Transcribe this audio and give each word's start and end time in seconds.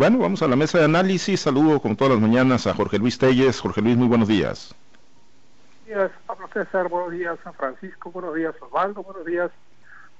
Bueno, 0.00 0.16
vamos 0.16 0.40
a 0.40 0.48
la 0.48 0.56
mesa 0.56 0.78
de 0.78 0.86
análisis. 0.86 1.40
Saludo 1.40 1.78
como 1.78 1.94
todas 1.94 2.14
las 2.14 2.22
mañanas 2.22 2.66
a 2.66 2.72
Jorge 2.72 2.98
Luis 2.98 3.18
Telles. 3.18 3.60
Jorge 3.60 3.82
Luis, 3.82 3.98
muy 3.98 4.08
buenos 4.08 4.28
días. 4.28 4.74
Buenos 5.84 6.08
días, 6.08 6.20
Pablo 6.26 6.48
César. 6.54 6.88
Buenos 6.88 7.12
días 7.12 7.38
a 7.44 7.52
Francisco. 7.52 8.10
Buenos 8.10 8.34
días, 8.34 8.54
Osvaldo. 8.62 9.02
Buenos 9.02 9.26
días 9.26 9.50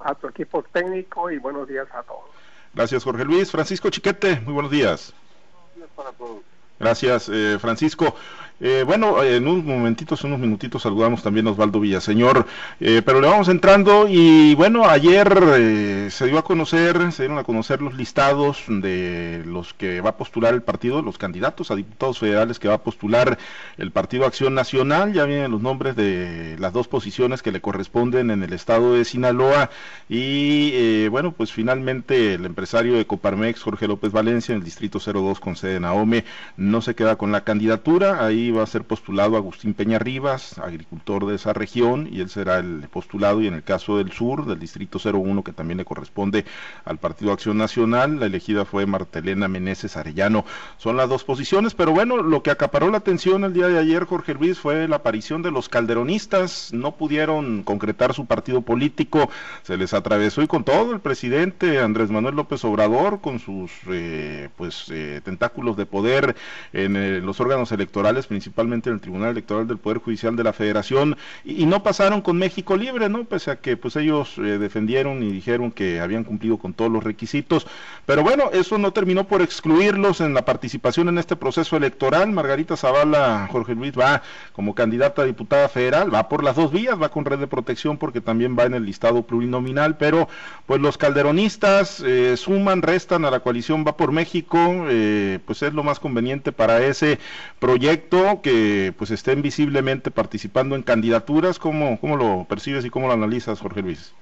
a 0.00 0.14
tu 0.14 0.28
equipo 0.28 0.62
técnico 0.64 1.30
y 1.30 1.38
buenos 1.38 1.66
días 1.66 1.88
a 1.94 2.02
todos. 2.02 2.28
Gracias, 2.74 3.04
Jorge 3.04 3.24
Luis. 3.24 3.50
Francisco 3.50 3.88
Chiquete, 3.88 4.42
muy 4.44 4.52
buenos 4.52 4.70
días. 4.70 5.14
Buenos 5.54 5.76
días 5.76 5.88
para 5.96 6.12
todos. 6.12 6.42
Gracias, 6.78 7.30
eh, 7.30 7.58
Francisco. 7.58 8.14
Eh, 8.62 8.84
bueno, 8.86 9.22
en 9.24 9.48
unos 9.48 9.64
momentitos, 9.64 10.22
unos 10.24 10.38
minutitos 10.38 10.82
saludamos 10.82 11.22
también 11.22 11.46
a 11.46 11.52
Osvaldo 11.52 11.80
Villaseñor, 11.80 12.46
eh, 12.78 13.00
pero 13.02 13.22
le 13.22 13.26
vamos 13.26 13.48
entrando 13.48 14.06
y 14.06 14.54
bueno, 14.54 14.84
ayer 14.84 15.32
eh, 15.56 16.08
se 16.10 16.26
dio 16.26 16.38
a 16.38 16.44
conocer, 16.44 17.10
se 17.10 17.22
dieron 17.22 17.38
a 17.38 17.44
conocer 17.44 17.80
los 17.80 17.94
listados 17.94 18.64
de 18.68 19.42
los 19.46 19.72
que 19.72 20.02
va 20.02 20.10
a 20.10 20.16
postular 20.18 20.52
el 20.52 20.60
partido, 20.60 21.00
los 21.00 21.16
candidatos 21.16 21.70
a 21.70 21.74
diputados 21.74 22.18
federales 22.18 22.58
que 22.58 22.68
va 22.68 22.74
a 22.74 22.82
postular 22.82 23.38
el 23.78 23.92
Partido 23.92 24.26
Acción 24.26 24.54
Nacional, 24.54 25.14
ya 25.14 25.24
vienen 25.24 25.50
los 25.50 25.62
nombres 25.62 25.96
de 25.96 26.56
las 26.58 26.74
dos 26.74 26.86
posiciones 26.86 27.40
que 27.40 27.52
le 27.52 27.62
corresponden 27.62 28.30
en 28.30 28.42
el 28.42 28.52
estado 28.52 28.92
de 28.92 29.06
Sinaloa. 29.06 29.70
Y 30.08 31.08
bueno, 31.08 31.32
pues 31.32 31.52
finalmente 31.52 32.34
el 32.34 32.44
empresario 32.44 32.94
de 32.94 33.06
Coparmex, 33.06 33.62
Jorge 33.62 33.88
López 33.88 34.12
Valencia, 34.12 34.52
en 34.52 34.58
el 34.58 34.64
distrito 34.64 34.98
02 34.98 35.40
con 35.40 35.56
sede 35.56 35.76
en 35.76 35.84
Ahome, 35.86 36.24
no 36.58 36.82
se 36.82 36.94
queda 36.94 37.16
con 37.16 37.32
la 37.32 37.42
candidatura, 37.44 38.24
ahí 38.26 38.49
va 38.50 38.62
a 38.62 38.66
ser 38.66 38.84
postulado 38.84 39.36
Agustín 39.36 39.74
Peña 39.74 39.98
Rivas, 39.98 40.58
agricultor 40.58 41.26
de 41.26 41.36
esa 41.36 41.52
región, 41.52 42.08
y 42.10 42.20
él 42.20 42.30
será 42.30 42.58
el 42.58 42.88
postulado, 42.90 43.40
y 43.40 43.46
en 43.46 43.54
el 43.54 43.62
caso 43.62 43.98
del 43.98 44.12
sur, 44.12 44.46
del 44.46 44.58
distrito 44.58 44.98
01, 45.02 45.42
que 45.44 45.52
también 45.52 45.78
le 45.78 45.84
corresponde 45.84 46.44
al 46.84 46.98
Partido 46.98 47.32
Acción 47.32 47.56
Nacional, 47.56 48.20
la 48.20 48.26
elegida 48.26 48.64
fue 48.64 48.86
Martelena 48.86 49.48
Meneses 49.48 49.96
Arellano. 49.96 50.44
Son 50.78 50.96
las 50.96 51.08
dos 51.08 51.24
posiciones, 51.24 51.74
pero 51.74 51.92
bueno, 51.92 52.18
lo 52.18 52.42
que 52.42 52.50
acaparó 52.50 52.90
la 52.90 52.98
atención 52.98 53.44
el 53.44 53.52
día 53.52 53.68
de 53.68 53.78
ayer, 53.78 54.04
Jorge 54.04 54.34
Luis, 54.34 54.58
fue 54.58 54.88
la 54.88 54.96
aparición 54.96 55.42
de 55.42 55.50
los 55.50 55.68
calderonistas, 55.68 56.72
no 56.72 56.96
pudieron 56.96 57.62
concretar 57.62 58.14
su 58.14 58.26
partido 58.26 58.62
político, 58.62 59.30
se 59.62 59.76
les 59.76 59.94
atravesó 59.94 60.42
y 60.42 60.46
con 60.46 60.64
todo 60.64 60.92
el 60.92 61.00
presidente 61.00 61.78
Andrés 61.78 62.10
Manuel 62.10 62.36
López 62.36 62.64
Obrador, 62.64 63.20
con 63.20 63.38
sus 63.38 63.70
eh, 63.88 64.48
pues 64.56 64.86
eh, 64.90 65.20
tentáculos 65.24 65.76
de 65.76 65.86
poder 65.86 66.36
en 66.72 66.96
eh, 66.96 67.20
los 67.20 67.40
órganos 67.40 67.72
electorales, 67.72 68.26
principalmente 68.40 68.88
en 68.88 68.94
el 68.94 69.00
Tribunal 69.02 69.32
Electoral 69.32 69.68
del 69.68 69.76
Poder 69.76 69.98
Judicial 69.98 70.34
de 70.34 70.44
la 70.44 70.54
Federación, 70.54 71.18
y, 71.44 71.66
no 71.66 71.82
pasaron 71.82 72.22
con 72.22 72.38
México 72.38 72.74
Libre, 72.74 73.10
¿no? 73.10 73.24
Pese 73.24 73.50
a 73.50 73.56
que 73.56 73.76
pues 73.76 73.96
ellos 73.96 74.38
eh, 74.38 74.56
defendieron 74.56 75.22
y 75.22 75.30
dijeron 75.30 75.70
que 75.70 76.00
habían 76.00 76.24
cumplido 76.24 76.56
con 76.56 76.72
todos 76.72 76.90
los 76.90 77.04
requisitos. 77.04 77.66
Pero 78.06 78.22
bueno, 78.22 78.50
eso 78.54 78.78
no 78.78 78.94
terminó 78.94 79.28
por 79.28 79.42
excluirlos 79.42 80.22
en 80.22 80.32
la 80.32 80.46
participación 80.46 81.10
en 81.10 81.18
este 81.18 81.36
proceso 81.36 81.76
electoral. 81.76 82.32
Margarita 82.32 82.78
Zavala, 82.78 83.46
Jorge 83.52 83.74
Luis, 83.74 83.92
va 83.92 84.22
como 84.54 84.74
candidata 84.74 85.22
a 85.22 85.26
diputada 85.26 85.68
federal, 85.68 86.12
va 86.12 86.30
por 86.30 86.42
las 86.42 86.56
dos 86.56 86.72
vías, 86.72 87.00
va 87.00 87.10
con 87.10 87.26
red 87.26 87.38
de 87.38 87.46
protección 87.46 87.98
porque 87.98 88.22
también 88.22 88.56
va 88.58 88.64
en 88.64 88.72
el 88.72 88.86
listado 88.86 89.22
plurinominal, 89.22 89.98
pero 89.98 90.28
pues 90.64 90.80
los 90.80 90.96
calderonistas 90.96 92.00
eh, 92.00 92.38
suman, 92.38 92.80
restan 92.80 93.26
a 93.26 93.30
la 93.30 93.40
coalición 93.40 93.84
Va 93.86 93.96
por 93.96 94.12
México, 94.12 94.58
eh, 94.88 95.38
pues 95.44 95.62
es 95.62 95.74
lo 95.74 95.82
más 95.82 96.00
conveniente 96.00 96.52
para 96.52 96.82
ese 96.84 97.18
proyecto 97.58 98.29
que 98.38 98.94
pues 98.96 99.10
estén 99.10 99.42
visiblemente 99.42 100.10
participando 100.10 100.76
en 100.76 100.82
candidaturas. 100.82 101.58
¿Cómo, 101.58 101.98
cómo 102.00 102.16
lo 102.16 102.46
percibes 102.48 102.84
y 102.84 102.90
cómo 102.90 103.08
lo 103.08 103.14
analizas, 103.14 103.60
Jorge 103.60 103.82
Luis? 103.82 104.14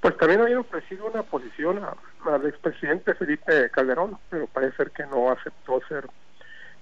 Pues 0.00 0.16
también 0.16 0.40
había 0.40 0.60
ofrecido 0.60 1.06
una 1.06 1.22
posición 1.22 1.80
al 2.24 2.46
expresidente 2.46 3.14
Felipe 3.14 3.70
Calderón, 3.70 4.18
pero 4.30 4.46
parece 4.46 4.76
ser 4.76 4.90
que 4.92 5.04
no 5.06 5.30
aceptó 5.30 5.80
ser 5.88 6.08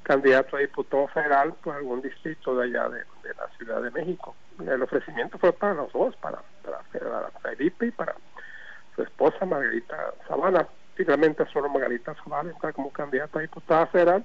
candidato 0.03 0.57
a 0.57 0.61
diputado 0.61 1.09
federal 1.09 1.53
por 1.63 1.75
algún 1.75 2.01
distrito 2.01 2.57
de 2.57 2.65
allá 2.65 2.89
de, 2.89 3.05
la 3.35 3.49
Ciudad 3.57 3.83
de 3.83 3.91
México. 3.91 4.35
El 4.65 4.83
ofrecimiento 4.83 5.39
fue 5.39 5.53
para 5.53 5.75
los 5.75 5.93
dos, 5.93 6.17
para, 6.17 6.39
para, 6.62 7.31
Felipe 7.43 7.87
y 7.87 7.91
para 7.91 8.15
su 8.95 9.03
esposa 9.03 9.45
Margarita 9.45 10.15
Zavala. 10.27 10.69
Finalmente 10.95 11.45
solo 11.53 11.69
Margarita 11.69 12.15
Zavala 12.23 12.51
está 12.51 12.73
como 12.73 12.91
candidata 12.91 13.39
a 13.39 13.43
diputada 13.43 13.87
federal 13.89 14.25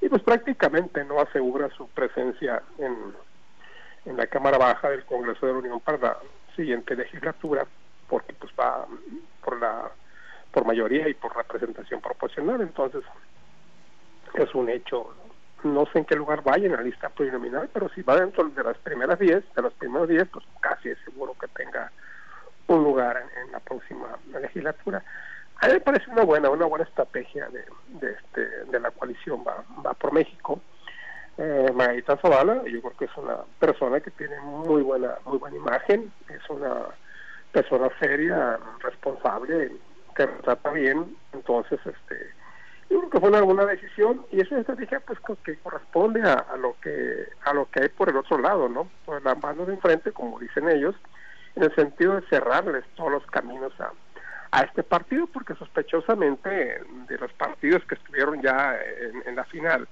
y 0.00 0.08
pues 0.08 0.22
prácticamente 0.22 1.04
no 1.04 1.20
asegura 1.20 1.68
su 1.70 1.88
presencia 1.88 2.62
en, 2.78 2.96
en 4.04 4.16
la 4.16 4.26
Cámara 4.26 4.58
Baja 4.58 4.90
del 4.90 5.04
Congreso 5.04 5.46
de 5.46 5.52
la 5.52 5.58
Unión 5.58 5.80
para 5.80 5.98
la 5.98 6.16
siguiente 6.54 6.94
legislatura, 6.94 7.66
porque 8.08 8.32
pues 8.34 8.52
va 8.58 8.86
por 9.44 9.60
la 9.60 9.90
por 10.52 10.64
mayoría 10.64 11.08
y 11.08 11.14
por 11.14 11.36
representación 11.36 12.00
proporcional, 12.00 12.60
entonces 12.60 13.04
es 14.34 14.54
un 14.54 14.68
hecho. 14.68 15.14
No 15.64 15.86
sé 15.86 15.98
en 15.98 16.04
qué 16.04 16.14
lugar 16.14 16.42
vaya 16.42 16.66
en 16.66 16.72
la 16.72 16.82
lista 16.82 17.08
plurinominal, 17.08 17.68
pero 17.72 17.88
si 17.90 18.02
va 18.02 18.16
dentro 18.16 18.48
de 18.48 18.62
las 18.62 18.78
primeras 18.78 19.18
10, 19.18 19.54
de 19.54 19.62
los 19.62 19.72
primeros 19.74 20.08
10, 20.08 20.28
pues 20.28 20.44
casi 20.60 20.90
es 20.90 20.98
seguro 21.04 21.34
que 21.38 21.48
tenga 21.48 21.90
un 22.68 22.84
lugar 22.84 23.24
en 23.44 23.52
la 23.52 23.60
próxima 23.60 24.16
legislatura. 24.40 25.02
A 25.60 25.66
mí 25.66 25.72
me 25.72 25.80
parece 25.80 26.10
una 26.10 26.22
buena, 26.22 26.50
una 26.50 26.66
buena 26.66 26.84
estrategia 26.84 27.48
de, 27.48 27.64
de, 28.00 28.12
este, 28.12 28.40
de 28.70 28.80
la 28.80 28.90
coalición 28.92 29.44
va, 29.46 29.64
va 29.84 29.92
por 29.94 30.12
México. 30.12 30.60
Eh, 31.36 31.70
Margarita 31.74 32.16
Zavala, 32.16 32.62
yo 32.64 32.80
creo 32.80 32.96
que 32.96 33.04
es 33.04 33.16
una 33.16 33.38
persona 33.58 34.00
que 34.00 34.10
tiene 34.12 34.38
muy 34.40 34.82
buena, 34.82 35.14
muy 35.24 35.38
buena 35.38 35.56
imagen, 35.56 36.12
es 36.28 36.50
una 36.50 36.86
persona 37.52 37.88
seria, 38.00 38.58
responsable, 38.80 39.72
que 40.16 40.26
trata 40.26 40.70
bien, 40.70 41.16
entonces 41.32 41.78
este 41.84 42.32
yo 42.90 42.98
creo 42.98 43.10
que 43.10 43.20
fue 43.20 43.28
una 43.28 43.42
buena 43.42 43.66
decisión 43.66 44.24
y 44.32 44.40
es 44.40 44.50
una 44.50 44.60
estrategia 44.60 45.00
pues 45.00 45.18
que 45.44 45.58
corresponde 45.58 46.22
a, 46.22 46.56
lo 46.56 46.74
que 46.80 47.28
a 47.44 47.52
lo 47.52 47.70
que 47.70 47.82
hay 47.82 47.88
por 47.90 48.08
el 48.08 48.16
otro 48.16 48.38
lado, 48.38 48.68
¿no? 48.68 48.88
Por 49.04 49.22
la 49.22 49.34
mano 49.34 49.66
de 49.66 49.74
enfrente, 49.74 50.10
como 50.12 50.38
dicen 50.38 50.68
ellos, 50.68 50.94
en 51.54 51.64
el 51.64 51.74
sentido 51.74 52.16
de 52.16 52.26
cerrarles 52.28 52.84
todos 52.96 53.12
los 53.12 53.26
caminos 53.26 53.78
a, 53.78 53.92
a 54.50 54.62
este 54.62 54.82
partido 54.82 55.26
porque 55.26 55.54
sospechosamente 55.54 56.48
de 57.08 57.18
los 57.18 57.32
partidos 57.34 57.84
que 57.84 57.96
estuvieron 57.96 58.40
ya 58.40 58.76
en, 59.26 59.36
la 59.36 59.44
final 59.44 59.86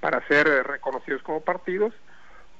para 0.00 0.26
ser 0.26 0.46
reconocidos 0.66 1.22
como 1.22 1.40
partidos, 1.40 1.94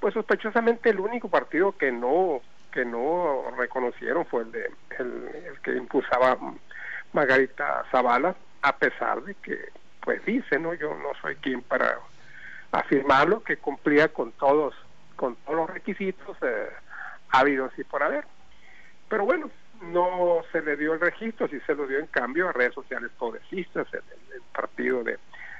pues 0.01 0.15
sospechosamente 0.15 0.91
el 0.91 1.01
único 1.01 1.29
partido 1.29 1.77
que 1.77 1.91
no 1.91 2.41
que 2.73 2.85
no 2.85 3.53
reconocieron 3.57 4.27
fue 4.27 4.43
el 4.43 4.53
de 4.53 4.71
el, 4.99 5.61
que 5.63 5.77
impulsaba 5.77 6.37
Margarita 7.13 7.85
Zavala, 7.91 8.35
a 8.63 8.77
pesar 8.77 9.23
de 9.23 9.35
que 9.37 9.69
pues 10.01 10.25
dice, 10.25 10.59
no, 10.59 10.75
yo 10.75 10.95
no 10.95 11.11
soy 11.21 11.37
quien 11.37 11.63
para 11.63 11.99
afirmarlo 12.73 13.43
que 13.43 13.57
cumplía 13.57 14.09
con 14.09 14.33
todos 14.33 14.75
con 15.17 15.37
todos 15.37 15.57
los 15.57 15.71
requisitos 15.71 16.37
eh, 16.43 16.69
habidos 17.31 17.73
y 17.79 17.85
por 17.85 18.03
haber. 18.03 18.25
Pero 19.09 19.25
bueno, 19.25 19.51
no 19.93 20.43
se 20.53 20.63
le 20.63 20.77
dio 20.77 20.95
el 20.95 21.01
registro, 21.01 21.49
sí 21.49 21.59
se 21.67 21.75
lo 21.75 21.87
dio 21.87 21.99
en 21.99 22.07
cambio 22.07 22.49
a 22.49 22.53
redes 22.53 22.75
sociales 22.75 23.11
progresistas, 23.19 23.87
el, 23.93 24.03
partido 24.53 25.03
de 25.03 25.19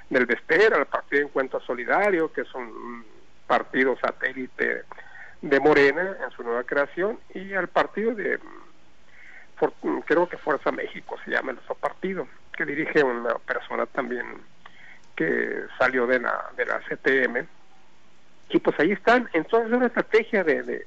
del 0.09 0.25
Vestera, 0.25 0.77
el 0.77 0.85
partido 0.85 1.21
de 1.21 1.27
Encuentro 1.27 1.59
Solidario, 1.61 2.31
que 2.31 2.41
es 2.41 2.53
un 2.53 3.03
partido 3.47 3.97
satélite 3.97 4.83
de 5.41 5.59
Morena 5.59 6.17
en 6.23 6.31
su 6.31 6.43
nueva 6.43 6.63
creación, 6.63 7.19
y 7.33 7.53
al 7.53 7.67
partido 7.67 8.13
de, 8.13 8.39
creo 10.05 10.29
que 10.29 10.37
Fuerza 10.37 10.71
México 10.71 11.17
se 11.25 11.31
llama 11.31 11.51
el 11.51 11.57
otro 11.57 11.75
partido, 11.75 12.27
que 12.55 12.65
dirige 12.65 13.03
una 13.03 13.35
persona 13.39 13.85
también 13.87 14.25
que 15.15 15.63
salió 15.79 16.05
de 16.05 16.19
la, 16.19 16.51
de 16.55 16.65
la 16.65 16.79
CTM, 16.81 17.47
y 18.49 18.59
pues 18.59 18.79
ahí 18.79 18.91
están, 18.91 19.27
entonces 19.33 19.71
es 19.71 19.75
una 19.75 19.87
estrategia 19.87 20.43
de 20.43 20.61
de 20.63 20.85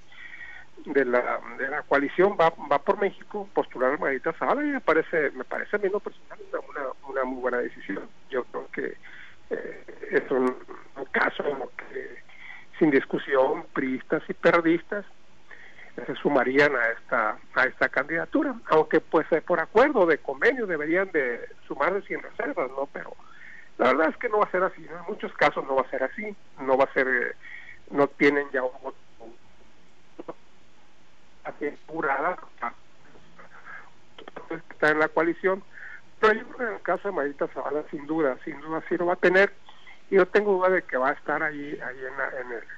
la, 0.87 1.41
de 1.59 1.69
la 1.69 1.83
coalición 1.83 2.37
va, 2.41 2.53
va 2.71 2.78
por 2.78 2.99
México 3.00 3.49
postular 3.53 3.94
a 3.94 3.97
Margarita 3.97 4.33
Zavala 4.34 4.62
y 4.62 4.66
me 4.66 4.81
parece, 4.81 5.31
me 5.33 5.44
parece 5.44 5.77
a 5.77 5.78
mí 5.78 5.89
no 5.93 6.00
personal 6.00 6.39
una, 6.69 6.83
una, 7.09 7.25
muy 7.25 7.41
buena 7.41 7.59
decisión. 7.59 8.09
Yo 8.30 8.45
creo 8.45 8.69
que 8.72 8.97
eh, 9.51 9.84
es 10.10 10.30
un, 10.30 10.54
caso 11.10 11.45
en 11.45 11.59
lo 11.59 11.71
que 11.77 12.19
sin 12.78 12.91
discusión 12.91 13.65
priistas 13.72 14.22
y 14.28 14.34
perdistas 14.34 15.04
se 16.07 16.15
sumarían 16.16 16.77
a 16.77 16.89
esta 16.91 17.39
a 17.54 17.65
esta 17.65 17.89
candidatura, 17.89 18.54
aunque 18.71 19.01
pues 19.01 19.27
eh, 19.33 19.41
por 19.41 19.59
acuerdo 19.59 20.07
de 20.07 20.19
convenio 20.19 20.66
deberían 20.66 21.10
de 21.10 21.41
sumarse 21.66 22.07
sin 22.07 22.22
reservas, 22.22 22.71
¿no? 22.71 22.89
Pero 22.92 23.16
la 23.78 23.89
verdad 23.89 24.10
es 24.10 24.16
que 24.16 24.28
no 24.28 24.39
va 24.39 24.45
a 24.45 24.51
ser 24.51 24.63
así, 24.63 24.83
en 24.83 25.04
muchos 25.09 25.33
casos 25.34 25.65
no 25.66 25.77
va 25.77 25.83
a 25.83 25.91
ser 25.91 26.04
así, 26.04 26.36
no 26.60 26.77
va 26.77 26.84
a 26.84 26.92
ser, 26.92 27.09
eh, 27.09 27.33
no 27.91 28.07
tienen 28.07 28.48
ya 28.53 28.63
un 28.63 28.72
voto 28.83 29.08
asegurada 31.48 32.36
está 34.71 34.91
en 34.91 34.98
la 34.98 35.09
coalición 35.09 35.62
pero 36.21 36.34
yo 36.34 36.47
creo 36.48 36.56
que 36.56 36.65
en 36.65 36.72
el 36.74 36.83
caso 36.83 37.09
de 37.09 37.15
Marita 37.15 37.48
Zavala 37.48 37.84
sin 37.91 38.06
duda 38.06 38.36
sin 38.45 38.60
duda 38.60 38.83
sí 38.89 38.97
lo 38.97 39.06
va 39.06 39.15
a 39.15 39.16
tener 39.16 39.53
yo 40.10 40.27
tengo 40.27 40.53
duda 40.53 40.71
de 40.71 40.83
que 40.83 40.97
va 40.97 41.10
a 41.10 41.13
estar 41.13 41.43
ahí, 41.43 41.57
ahí 41.57 41.97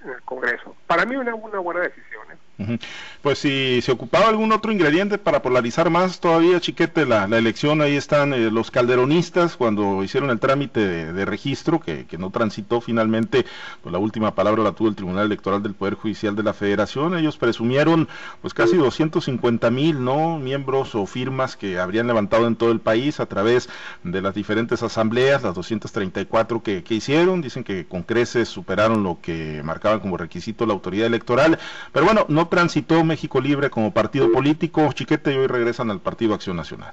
en, 0.02 0.10
el, 0.10 0.22
Congreso. 0.24 0.76
Para 0.86 1.04
mí 1.04 1.16
una, 1.16 1.34
una 1.34 1.58
buena 1.58 1.80
decisión. 1.80 2.22
¿eh? 2.32 2.78
Pues 3.22 3.38
si 3.38 3.80
se 3.82 3.92
ocupaba 3.92 4.28
algún 4.28 4.52
otro 4.52 4.72
ingrediente 4.72 5.18
para 5.18 5.42
polarizar 5.42 5.90
más 5.90 6.20
todavía, 6.20 6.60
Chiquete, 6.60 7.06
la, 7.06 7.26
la 7.26 7.38
elección, 7.38 7.80
ahí 7.80 7.96
están 7.96 8.34
eh, 8.34 8.50
los 8.50 8.70
calderonistas 8.70 9.56
cuando 9.56 10.02
hicieron 10.02 10.30
el 10.30 10.40
trámite 10.40 10.80
de, 11.12 11.24
registro, 11.24 11.80
que, 11.80 12.06
que, 12.06 12.18
no 12.18 12.30
transitó 12.30 12.80
finalmente, 12.80 13.46
pues 13.82 13.92
la 13.92 13.98
última 13.98 14.34
palabra 14.34 14.62
la 14.62 14.72
tuvo 14.72 14.88
el 14.88 14.96
Tribunal 14.96 15.26
Electoral 15.26 15.62
del 15.62 15.74
Poder 15.74 15.94
Judicial 15.94 16.36
de 16.36 16.42
la 16.42 16.52
Federación. 16.52 17.16
Ellos 17.16 17.36
presumieron 17.36 18.08
pues 18.42 18.52
casi 18.52 18.76
250 18.76 19.70
mil 19.70 20.04
¿no? 20.04 20.38
miembros 20.38 20.94
o 20.94 21.06
firmas 21.06 21.56
que 21.56 21.78
habrían 21.78 22.06
levantado 22.06 22.46
en 22.46 22.56
todo 22.56 22.72
el 22.72 22.80
país 22.80 23.20
a 23.20 23.26
través 23.26 23.68
de 24.02 24.20
las 24.20 24.34
diferentes 24.34 24.82
asambleas, 24.82 25.42
las 25.42 25.54
234 25.54 26.62
que, 26.62 26.82
que 26.82 26.94
hicieron 26.94 27.19
dicen 27.26 27.64
que 27.64 27.84
con 27.84 28.02
creces 28.02 28.48
superaron 28.48 29.02
lo 29.02 29.18
que 29.20 29.62
marcaban 29.62 30.00
como 30.00 30.16
requisito 30.16 30.66
la 30.66 30.72
autoridad 30.72 31.06
electoral, 31.06 31.58
pero 31.92 32.06
bueno, 32.06 32.24
no 32.28 32.48
transitó 32.48 33.04
México 33.04 33.40
Libre 33.40 33.70
como 33.70 33.92
partido 33.92 34.32
político, 34.32 34.90
Chiquete, 34.92 35.32
y 35.32 35.36
hoy 35.36 35.46
regresan 35.46 35.90
al 35.90 36.00
Partido 36.00 36.34
Acción 36.34 36.56
Nacional. 36.56 36.92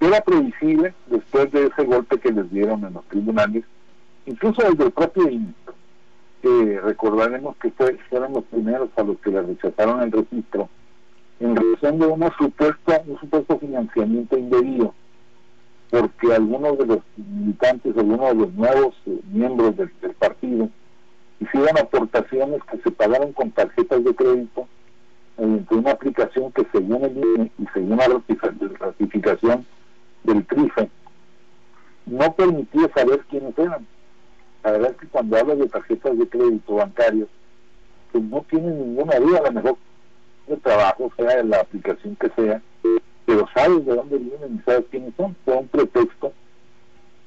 Era 0.00 0.20
previsible, 0.20 0.94
después 1.06 1.50
de 1.52 1.66
ese 1.66 1.84
golpe 1.84 2.18
que 2.18 2.32
les 2.32 2.50
dieron 2.50 2.84
en 2.84 2.94
los 2.94 3.04
tribunales, 3.06 3.64
incluso 4.26 4.62
desde 4.62 4.84
el 4.84 4.90
propio 4.90 5.28
INE, 5.28 5.54
recordaremos 6.82 7.56
que 7.56 7.70
fue, 7.70 7.96
fueron 8.10 8.32
los 8.32 8.44
primeros 8.44 8.90
a 8.96 9.02
los 9.02 9.18
que 9.18 9.30
le 9.30 9.42
rechazaron 9.42 10.02
el 10.02 10.12
registro, 10.12 10.68
en 11.40 11.54
razón 11.54 11.98
de 11.98 12.06
una 12.06 12.26
un 12.26 13.20
supuesto 13.20 13.58
financiamiento 13.58 14.36
indebido 14.36 14.94
porque 15.90 16.34
algunos 16.34 16.78
de 16.78 16.86
los 16.86 16.98
militantes, 17.16 17.96
algunos 17.96 18.28
de 18.28 18.34
los 18.34 18.54
nuevos 18.54 18.94
eh, 19.06 19.20
miembros 19.30 19.76
del, 19.76 19.90
partido 20.18 20.68
hicieron 21.40 21.78
aportaciones 21.78 22.60
que 22.70 22.78
se 22.78 22.90
pagaron 22.90 23.32
con 23.32 23.50
tarjetas 23.52 24.02
de 24.04 24.14
crédito 24.14 24.66
mediante 25.36 25.74
una 25.74 25.92
aplicación 25.92 26.52
que 26.52 26.66
según 26.72 27.04
el 27.04 27.16
INE 27.16 27.52
y 27.58 27.66
según 27.72 27.96
la 27.96 28.08
ratificación 28.78 29.64
del 30.24 30.44
CRIFE 30.46 30.90
no 32.06 32.32
permitía 32.34 32.88
saber 32.94 33.20
quiénes 33.30 33.56
eran. 33.58 33.86
La 34.64 34.72
verdad 34.72 34.90
es 34.90 34.96
que 34.96 35.06
cuando 35.06 35.36
hablas 35.36 35.58
de 35.58 35.68
tarjetas 35.68 36.18
de 36.18 36.28
crédito 36.28 36.74
bancarias, 36.74 37.28
pues 38.10 38.24
no 38.24 38.44
tienen 38.50 38.78
ninguna 38.78 39.18
duda, 39.20 39.38
a 39.38 39.42
lo 39.42 39.52
mejor 39.52 39.76
de 40.48 40.56
trabajo, 40.56 41.12
sea 41.16 41.36
de 41.36 41.44
la 41.44 41.60
aplicación 41.60 42.16
que 42.16 42.30
sea, 42.30 42.60
pero 43.28 43.46
sabes 43.52 43.84
de 43.84 43.94
dónde 43.94 44.16
vienen 44.16 44.54
y 44.54 44.62
sabes 44.64 44.86
quiénes 44.90 45.14
son. 45.14 45.36
Fue 45.44 45.54
un 45.54 45.68
pretexto 45.68 46.32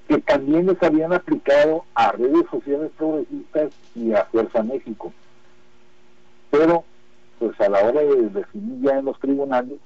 que 0.07 0.18
también 0.18 0.65
les 0.65 0.81
habían 0.81 1.13
aplicado 1.13 1.86
a 1.94 2.12
redes 2.13 2.44
sociales 2.50 2.89
progresistas 2.98 3.71
y 3.94 4.12
a 4.12 4.25
Fuerza 4.25 4.63
México. 4.63 5.13
Pero, 6.50 6.83
pues 7.38 7.51
a 7.62 7.69
la 7.69 7.83
hora 7.83 8.01
de 8.01 8.30
definir 8.30 8.81
ya 8.81 8.98
en 8.98 9.06
los 9.06 9.19
tribunales, 9.19 9.77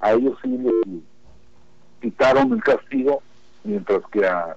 a 0.00 0.12
ellos 0.12 0.38
sí 0.42 0.56
les 0.56 0.72
quitaron 2.00 2.54
el 2.54 2.62
castigo, 2.62 3.20
mientras 3.62 4.00
que 4.10 4.26
a, 4.26 4.56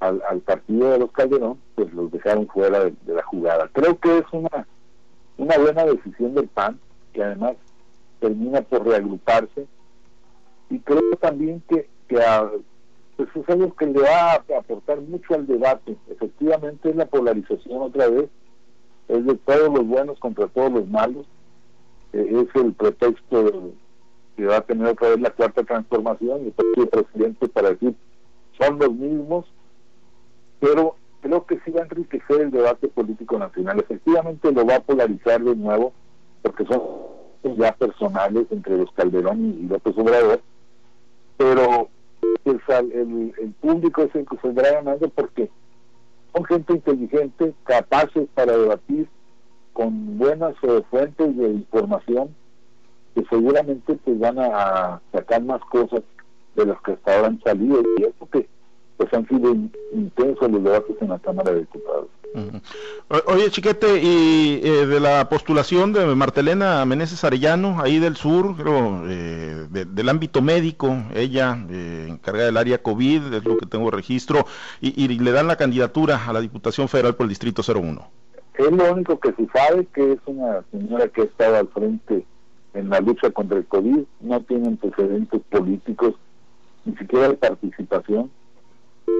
al, 0.00 0.40
partido 0.40 0.90
de 0.90 0.98
los 0.98 1.12
Calderón, 1.12 1.58
pues 1.76 1.90
los 1.94 2.12
dejaron 2.12 2.46
fuera 2.46 2.84
de, 2.84 2.94
la 3.06 3.22
jugada. 3.22 3.70
Creo 3.72 3.98
que 3.98 4.18
es 4.18 4.26
una, 4.32 4.66
una 5.38 5.56
buena 5.56 5.86
decisión 5.86 6.34
del 6.34 6.48
PAN, 6.48 6.78
que 7.14 7.24
además 7.24 7.54
termina 8.20 8.60
por 8.60 8.86
reagruparse 8.86 9.66
y 10.70 10.78
creo 10.78 11.16
también 11.20 11.62
que, 11.68 11.88
que 12.08 12.22
a, 12.22 12.50
pues 13.16 13.28
es 13.34 13.48
algo 13.48 13.74
que 13.74 13.86
le 13.86 14.00
va 14.00 14.32
a 14.32 14.58
aportar 14.58 15.00
mucho 15.00 15.34
al 15.34 15.46
debate. 15.46 15.96
Efectivamente 16.08 16.90
es 16.90 16.96
la 16.96 17.06
polarización 17.06 17.82
otra 17.82 18.08
vez, 18.08 18.30
es 19.08 19.26
de 19.26 19.34
todos 19.34 19.74
los 19.74 19.86
buenos 19.86 20.18
contra 20.20 20.46
todos 20.46 20.72
los 20.72 20.88
malos, 20.88 21.26
eh, 22.12 22.46
es 22.48 22.62
el 22.62 22.72
pretexto 22.72 23.72
que 24.36 24.46
va 24.46 24.58
a 24.58 24.60
tener 24.62 24.86
otra 24.86 25.10
vez 25.10 25.20
la 25.20 25.30
cuarta 25.30 25.62
transformación 25.64 26.46
y 26.46 26.80
el 26.80 26.88
presidente 26.88 27.48
para 27.48 27.70
decir 27.70 27.94
son 28.58 28.78
los 28.78 28.92
mismos, 28.92 29.46
pero 30.60 30.96
creo 31.20 31.44
que 31.46 31.58
sí 31.64 31.70
va 31.70 31.80
a 31.80 31.84
enriquecer 31.84 32.40
el 32.40 32.50
debate 32.50 32.88
político 32.88 33.38
nacional. 33.38 33.80
Efectivamente 33.80 34.52
lo 34.52 34.64
va 34.64 34.76
a 34.76 34.80
polarizar 34.80 35.42
de 35.42 35.56
nuevo, 35.56 35.92
porque 36.42 36.64
son 36.66 36.80
ya 37.56 37.72
personales 37.72 38.46
entre 38.50 38.76
los 38.76 38.90
Calderón 38.92 39.58
y 39.60 39.66
López 39.66 39.96
Obrador, 39.96 40.40
pero 41.40 41.88
el, 42.44 43.32
el, 43.38 43.54
público 43.62 44.02
es 44.02 44.14
el 44.14 44.26
que 44.26 44.36
saldrá 44.42 44.72
ganando 44.72 45.08
porque 45.08 45.48
son 46.34 46.44
gente 46.44 46.74
inteligente, 46.74 47.54
capaces 47.64 48.28
para 48.34 48.58
debatir 48.58 49.08
con 49.72 50.18
buenas 50.18 50.54
fuentes 50.90 51.34
de 51.38 51.48
información 51.48 52.36
que 53.14 53.24
seguramente 53.30 53.94
pues 54.04 54.18
van 54.18 54.38
a, 54.38 55.00
sacar 55.12 55.42
más 55.42 55.62
cosas 55.62 56.02
de 56.56 56.66
las 56.66 56.78
que 56.82 56.92
hasta 56.92 57.16
ahora 57.16 57.34
salido. 57.42 57.80
Y 57.96 58.02
eso 58.02 58.28
que 58.30 58.46
pues 59.00 59.14
han 59.14 59.26
sido 59.28 59.56
intensos 59.94 60.50
los 60.50 60.62
debates 60.62 60.94
en 61.00 61.08
la 61.08 61.18
Cámara 61.18 61.52
de 61.52 61.60
Diputados. 61.60 62.08
Oye, 63.24 63.50
Chiquete, 63.50 63.98
y 63.98 64.60
eh, 64.62 64.84
de 64.86 65.00
la 65.00 65.26
postulación 65.30 65.94
de 65.94 66.04
Martelena 66.14 66.84
Meneses 66.84 67.24
Arellano, 67.24 67.80
ahí 67.80 67.98
del 67.98 68.16
sur, 68.16 68.56
creo, 68.58 69.04
eh, 69.08 69.66
del 69.70 70.08
ámbito 70.10 70.42
médico, 70.42 70.94
ella 71.14 71.56
eh, 71.70 72.08
encargada 72.10 72.44
del 72.46 72.58
área 72.58 72.82
COVID, 72.82 73.32
es 73.32 73.42
lo 73.42 73.56
que 73.56 73.64
tengo 73.64 73.90
registro, 73.90 74.44
y, 74.82 75.08
le 75.08 75.32
dan 75.32 75.46
la 75.46 75.56
candidatura 75.56 76.22
a 76.28 76.34
la 76.34 76.42
Diputación 76.42 76.86
Federal 76.86 77.14
por 77.14 77.24
el 77.24 77.30
Distrito 77.30 77.62
01. 77.62 78.06
Es 78.58 78.70
lo 78.70 78.92
único 78.92 79.18
que 79.18 79.32
se 79.32 79.46
sabe, 79.46 79.86
que 79.94 80.12
es 80.12 80.18
una 80.26 80.62
señora 80.70 81.08
que 81.08 81.22
ha 81.22 81.24
estado 81.24 81.56
al 81.56 81.68
frente 81.68 82.26
en 82.74 82.90
la 82.90 83.00
lucha 83.00 83.30
contra 83.30 83.56
el 83.56 83.64
COVID, 83.64 84.00
no 84.20 84.40
tiene 84.42 84.68
antecedentes 84.68 85.40
políticos, 85.50 86.16
ni 86.84 86.94
siquiera 86.96 87.28
de 87.28 87.34
participación. 87.34 88.30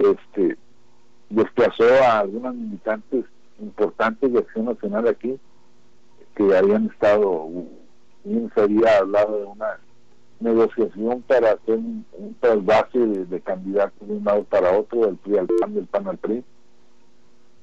Este, 0.03 0.57
desplazó 1.29 1.85
a 2.05 2.21
algunas 2.21 2.55
militantes 2.55 3.25
importantes 3.61 4.33
de 4.33 4.39
Acción 4.39 4.67
Nacional 4.67 5.09
aquí 5.09 5.39
que 6.35 6.57
habían 6.57 6.87
estado, 6.87 7.49
bien 8.25 8.51
se 8.55 8.61
había 8.61 8.99
hablado 8.99 9.39
de 9.39 9.45
una 9.45 9.79
negociación 10.41 11.23
para 11.23 11.53
hacer 11.53 11.77
un, 11.77 12.05
trasvase 12.41 12.99
de, 12.99 13.41
candidatos 13.41 14.09
de 14.09 14.15
un 14.15 14.25
lado 14.25 14.45
para 14.45 14.77
otro, 14.77 15.07
del 15.07 15.17
PRI 15.17 15.39
al 15.39 15.49
PAN, 15.61 15.75
del 15.75 15.87
PAN 15.87 16.09
al 16.09 16.19
PRI, 16.19 16.45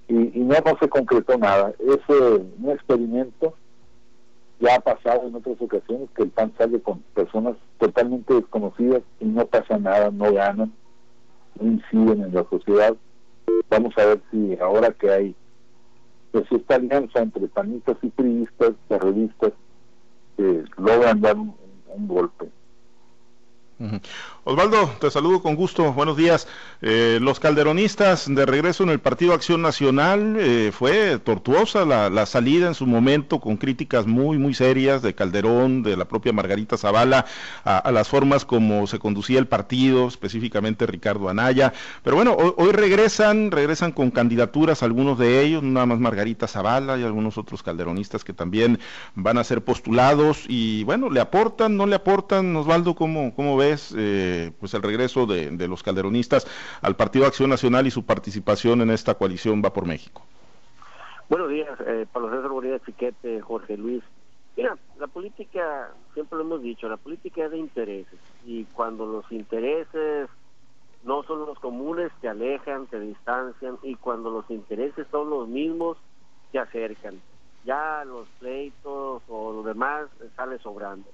y, 0.09 0.39
no, 0.39 0.55
no 0.63 0.77
se 0.79 0.87
concretó 0.87 1.37
nada. 1.37 1.73
Es 1.79 1.99
un 2.07 2.69
experimento, 2.69 3.55
ya 4.59 4.75
ha 4.75 4.79
pasado 4.79 5.27
en 5.27 5.35
otras 5.35 5.59
ocasiones 5.59 6.09
que 6.15 6.23
el 6.23 6.29
PAN 6.29 6.53
sale 6.57 6.79
con 6.81 6.99
personas 7.13 7.55
totalmente 7.79 8.33
desconocidas 8.33 9.01
y 9.19 9.25
no 9.25 9.45
pasa 9.47 9.77
nada, 9.77 10.11
no 10.11 10.31
ganan, 10.31 10.71
inciden 11.61 12.23
en 12.23 12.33
la 12.33 12.45
sociedad 12.49 12.95
Vamos 13.69 13.97
a 13.97 14.05
ver 14.05 14.21
si 14.31 14.57
ahora 14.59 14.91
que 14.91 15.11
hay 15.11 15.35
pues 16.31 16.45
esta 16.51 16.75
alianza 16.75 17.19
entre 17.19 17.47
panistas 17.47 17.97
y 18.01 18.09
priistas, 18.09 18.73
terroristas, 18.87 19.53
eh, 20.37 20.63
logran 20.77 21.21
dar 21.21 21.35
un 21.37 22.07
golpe. 22.07 22.36
Osvaldo, 24.49 24.89
te 25.01 25.11
saludo 25.11 25.41
con 25.41 25.55
gusto. 25.55 25.91
Buenos 25.91 26.15
días. 26.15 26.47
Eh, 26.81 27.19
los 27.21 27.37
calderonistas 27.37 28.33
de 28.33 28.45
regreso 28.45 28.83
en 28.83 28.89
el 28.91 28.99
Partido 28.99 29.33
Acción 29.33 29.61
Nacional 29.61 30.37
eh, 30.39 30.71
fue 30.71 31.19
tortuosa 31.19 31.83
la, 31.83 32.25
salida 32.25 32.67
en 32.67 32.73
su 32.73 32.85
momento 32.85 33.41
con 33.41 33.57
críticas 33.57 34.05
muy 34.05 34.37
muy 34.37 34.53
serias 34.53 35.01
de 35.01 35.13
Calderón, 35.13 35.83
de 35.83 35.97
la 35.97 36.05
propia 36.05 36.31
Margarita 36.31 36.77
Zavala 36.77 37.25
a, 37.65 37.91
las 37.91 38.07
formas 38.07 38.45
como 38.45 38.87
se 38.87 38.99
conducía 38.99 39.37
el 39.37 39.47
partido, 39.47 40.07
específicamente 40.07 40.85
Ricardo 40.85 41.27
Anaya. 41.27 41.73
Pero 42.01 42.15
bueno, 42.15 42.37
hoy, 42.37 42.71
regresan, 42.71 43.51
regresan 43.51 43.91
con 43.91 44.11
candidaturas 44.11 44.81
algunos 44.81 45.19
de 45.19 45.41
ellos, 45.41 45.61
nada 45.61 45.87
más 45.87 45.99
Margarita 45.99 46.47
Zavala 46.47 46.97
y 46.97 47.03
algunos 47.03 47.37
otros 47.37 47.63
calderonistas 47.63 48.23
que 48.23 48.31
también 48.31 48.79
van 49.13 49.37
a 49.37 49.43
ser 49.43 49.61
postulados 49.61 50.45
y 50.47 50.85
bueno, 50.85 51.09
le 51.09 51.19
aportan, 51.19 51.75
no 51.75 51.85
le 51.85 51.95
aportan, 51.95 52.55
Osvaldo, 52.55 52.95
¿cómo, 52.95 53.35
cómo 53.35 53.57
ves? 53.57 53.86
Eh, 53.95 54.51
pues 54.59 54.73
el 54.73 54.81
regreso 54.81 55.25
de, 55.25 55.67
los 55.67 55.83
calderonistas 55.83 56.47
al 56.81 56.95
Partido 56.95 57.25
Acción 57.25 57.49
Nacional 57.49 57.87
y 57.87 57.91
su 57.91 58.05
participación 58.05 58.81
en 58.81 58.89
esta 58.89 59.15
coalición 59.15 59.61
Va 59.63 59.73
por 59.73 59.85
México. 59.85 60.23
Buenos 61.29 61.49
días, 61.49 61.77
eh, 61.85 62.05
Pablo 62.11 62.29
César 62.29 62.49
Bonilla 62.49 62.79
Chiquete, 62.79 63.41
Jorge 63.41 63.77
Luis. 63.77 64.03
Mira, 64.55 64.77
la 64.99 65.07
política, 65.07 65.91
siempre 66.13 66.37
lo 66.37 66.43
hemos 66.43 66.61
dicho, 66.61 66.87
la 66.89 66.97
política 66.97 67.45
es 67.45 67.51
de 67.51 67.57
intereses 67.57 68.19
y 68.45 68.63
cuando 68.65 69.05
los 69.05 69.31
intereses 69.31 70.29
no 71.03 71.23
son 71.23 71.45
los 71.45 71.59
comunes, 71.59 72.11
te 72.21 72.27
alejan, 72.27 72.87
te 72.87 72.99
distancian 72.99 73.77
y 73.83 73.95
cuando 73.95 74.29
los 74.29 74.49
intereses 74.49 75.05
son 75.11 75.29
los 75.29 75.47
mismos, 75.47 75.97
te 76.51 76.59
acercan. 76.59 77.21
Ya 77.65 78.03
los 78.05 78.27
pleitos 78.39 79.21
o 79.27 79.53
lo 79.53 79.63
demás 79.63 80.07
sale 80.35 80.57
sobrando. 80.59 81.09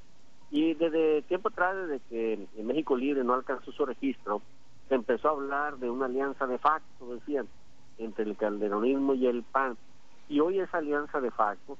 Y 0.53 0.75
desde 0.75 1.24
tiempo 1.24 1.48
atrás, 1.48 1.75
desde 1.75 2.00
que 2.10 2.48
México 2.62 2.95
Libre 2.95 3.24
no 3.24 3.33
alcanzó 3.33 3.72
su 3.72 3.88
registro, 3.88 4.43
se 4.88 4.93
empezó 4.93 5.29
a 5.29 5.31
hablar 5.31 5.77
de 5.77 5.89
una 5.89 6.05
alianza 6.05 6.45
de 6.45 6.60
facto, 6.60 7.15
decían, 7.15 7.48
entre 7.98 8.25
el 8.25 8.38
calderonismo 8.38 9.15
y 9.15 9.25
el 9.25 9.41
PAN. 9.41 9.75
Y 10.29 10.41
hoy 10.41 10.60
esa 10.60 10.77
alianza 10.77 11.19
de 11.22 11.31
facto, 11.31 11.75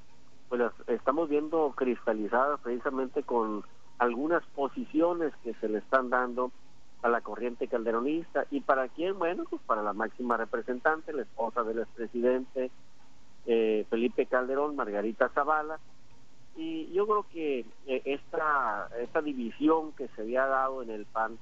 pues 0.50 0.60
estamos 0.88 1.30
viendo 1.30 1.72
cristalizada 1.76 2.58
precisamente 2.58 3.22
con 3.22 3.64
algunas 4.00 4.44
posiciones 4.56 5.36
que 5.44 5.54
se 5.54 5.70
le 5.70 5.78
están 5.78 6.10
dando 6.10 6.52
a 7.04 7.10
la 7.10 7.22
corriente 7.22 7.68
calderonista 7.68 8.48
y 8.50 8.62
para 8.62 8.88
quién, 8.88 9.20
bueno, 9.20 9.44
pues 9.48 9.62
para 9.68 9.84
la 9.84 9.94
máxima 9.94 10.36
representante, 10.36 11.14
la 11.14 11.22
esposa 11.22 11.62
del 11.62 11.78
expresidente 11.78 12.72
eh, 13.46 13.86
Felipe 13.92 14.26
Calderón, 14.26 14.76
Margarita 14.76 15.30
Zavala, 15.30 15.80
y 16.56 16.92
yo 16.94 17.06
creo 17.08 17.26
que 17.32 17.66
eh, 17.88 18.02
esta, 18.06 18.90
esta 19.00 19.22
división 19.22 19.92
que 19.94 20.08
se 20.10 20.22
había 20.22 20.46
dado 20.46 20.84
en 20.84 20.92
el 20.92 21.06
PAN 21.06 21.38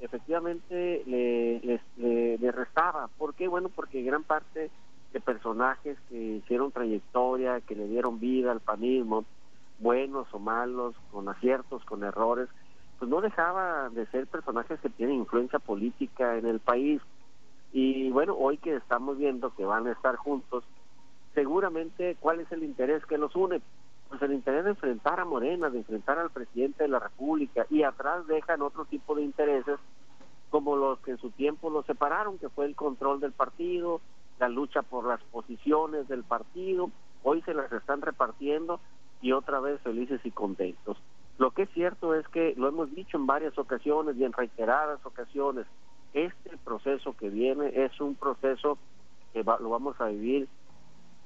efectivamente 0.00 1.02
le, 1.06 1.80
le, 1.96 2.52
restaba. 2.52 3.08
¿Por 3.18 3.34
qué? 3.34 3.48
Bueno, 3.48 3.68
porque 3.68 4.02
gran 4.02 4.24
parte 4.24 4.70
de 5.12 5.20
personajes 5.20 5.98
que 6.08 6.16
hicieron 6.16 6.72
trayectoria, 6.72 7.60
que 7.60 7.74
le 7.74 7.86
dieron 7.86 8.18
vida 8.18 8.50
al 8.50 8.60
panismo, 8.60 9.24
buenos 9.78 10.26
o 10.32 10.38
malos, 10.38 10.94
con 11.10 11.28
aciertos, 11.28 11.84
con 11.84 12.02
errores, 12.02 12.48
pues 12.98 13.10
no 13.10 13.20
dejaba 13.20 13.88
de 13.90 14.06
ser 14.06 14.26
personajes 14.26 14.80
que 14.80 14.90
tienen 14.90 15.16
influencia 15.16 15.58
política 15.58 16.36
en 16.36 16.46
el 16.46 16.60
país. 16.60 17.00
Y 17.72 18.10
bueno, 18.10 18.34
hoy 18.38 18.58
que 18.58 18.76
estamos 18.76 19.18
viendo 19.18 19.54
que 19.54 19.64
van 19.64 19.86
a 19.86 19.92
estar 19.92 20.16
juntos, 20.16 20.64
seguramente 21.34 22.16
cuál 22.20 22.40
es 22.40 22.50
el 22.52 22.62
interés 22.62 23.04
que 23.06 23.18
los 23.18 23.34
une. 23.36 23.60
Pues 24.10 24.20
el 24.22 24.34
interés 24.34 24.64
de 24.64 24.70
enfrentar 24.70 25.20
a 25.20 25.24
Morena, 25.24 25.70
de 25.70 25.78
enfrentar 25.78 26.18
al 26.18 26.30
presidente 26.30 26.82
de 26.82 26.88
la 26.88 26.98
República, 26.98 27.64
y 27.70 27.84
atrás 27.84 28.26
dejan 28.26 28.60
otro 28.60 28.84
tipo 28.84 29.14
de 29.14 29.22
intereses 29.22 29.78
como 30.50 30.76
los 30.76 30.98
que 30.98 31.12
en 31.12 31.18
su 31.18 31.30
tiempo 31.30 31.70
los 31.70 31.86
separaron, 31.86 32.36
que 32.36 32.48
fue 32.48 32.66
el 32.66 32.74
control 32.74 33.20
del 33.20 33.32
partido, 33.32 34.00
la 34.40 34.48
lucha 34.48 34.82
por 34.82 35.06
las 35.06 35.22
posiciones 35.24 36.08
del 36.08 36.24
partido, 36.24 36.90
hoy 37.22 37.40
se 37.42 37.54
las 37.54 37.70
están 37.70 38.02
repartiendo 38.02 38.80
y 39.22 39.30
otra 39.30 39.60
vez 39.60 39.80
felices 39.82 40.20
y 40.24 40.32
contentos. 40.32 40.98
Lo 41.38 41.52
que 41.52 41.62
es 41.62 41.70
cierto 41.70 42.14
es 42.14 42.26
que 42.28 42.54
lo 42.56 42.68
hemos 42.68 42.92
dicho 42.94 43.16
en 43.16 43.26
varias 43.26 43.56
ocasiones 43.58 44.16
y 44.16 44.24
en 44.24 44.32
reiteradas 44.32 44.98
ocasiones, 45.06 45.66
este 46.14 46.56
proceso 46.64 47.16
que 47.16 47.28
viene 47.28 47.84
es 47.84 48.00
un 48.00 48.16
proceso 48.16 48.76
que 49.32 49.44
lo 49.44 49.70
vamos 49.70 50.00
a 50.00 50.06
vivir 50.06 50.48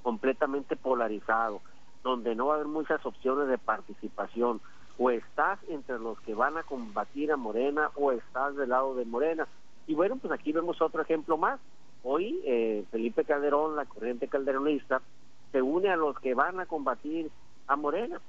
completamente 0.02 0.76
polarizado, 0.76 1.62
donde 2.04 2.36
no 2.36 2.46
va 2.46 2.52
a 2.52 2.56
haber 2.56 2.68
muchas 2.68 3.04
opciones 3.04 3.48
de 3.48 3.58
participación. 3.58 4.60
O 4.96 5.10
estás 5.10 5.58
entre 5.68 5.98
los 5.98 6.20
que 6.20 6.34
van 6.34 6.56
a 6.56 6.62
combatir 6.62 7.32
a 7.32 7.36
Morena 7.36 7.90
o 7.96 8.12
estás 8.12 8.54
del 8.54 8.68
lado 8.68 8.94
de 8.94 9.04
Morena. 9.04 9.48
Y 9.88 9.94
bueno, 9.94 10.16
pues 10.16 10.32
aquí 10.32 10.52
vemos 10.52 10.80
otro 10.80 11.02
ejemplo 11.02 11.36
más. 11.36 11.58
Hoy 12.04 12.40
eh, 12.44 12.84
Felipe 12.92 13.24
Calderón, 13.24 13.74
la 13.74 13.86
corriente 13.86 14.28
calderonista, 14.28 15.02
se 15.50 15.62
une 15.62 15.88
a 15.88 15.96
los 15.96 16.18
que 16.20 16.34
van 16.34 16.60
a 16.60 16.66
combatir 16.66 17.30
a 17.66 17.74
Morena. 17.74 18.20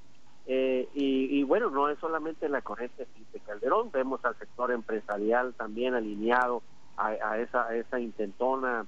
Eh, 0.48 0.88
y, 0.94 1.44
bueno, 1.44 1.70
no 1.72 1.90
es 1.90 1.98
solamente 2.00 2.48
la 2.50 2.62
corriente 2.62 3.06
Felipe 3.06 3.40
Calderón, 3.40 3.90
vemos 3.92 4.24
al 4.24 4.38
sector 4.38 4.72
empresarial 4.72 5.56
también 5.56 5.96
alineado 5.96 6.62
a, 6.98 7.40
esa, 7.40 7.66
a 7.66 7.76
esa 7.76 8.00
intentona 8.00 8.86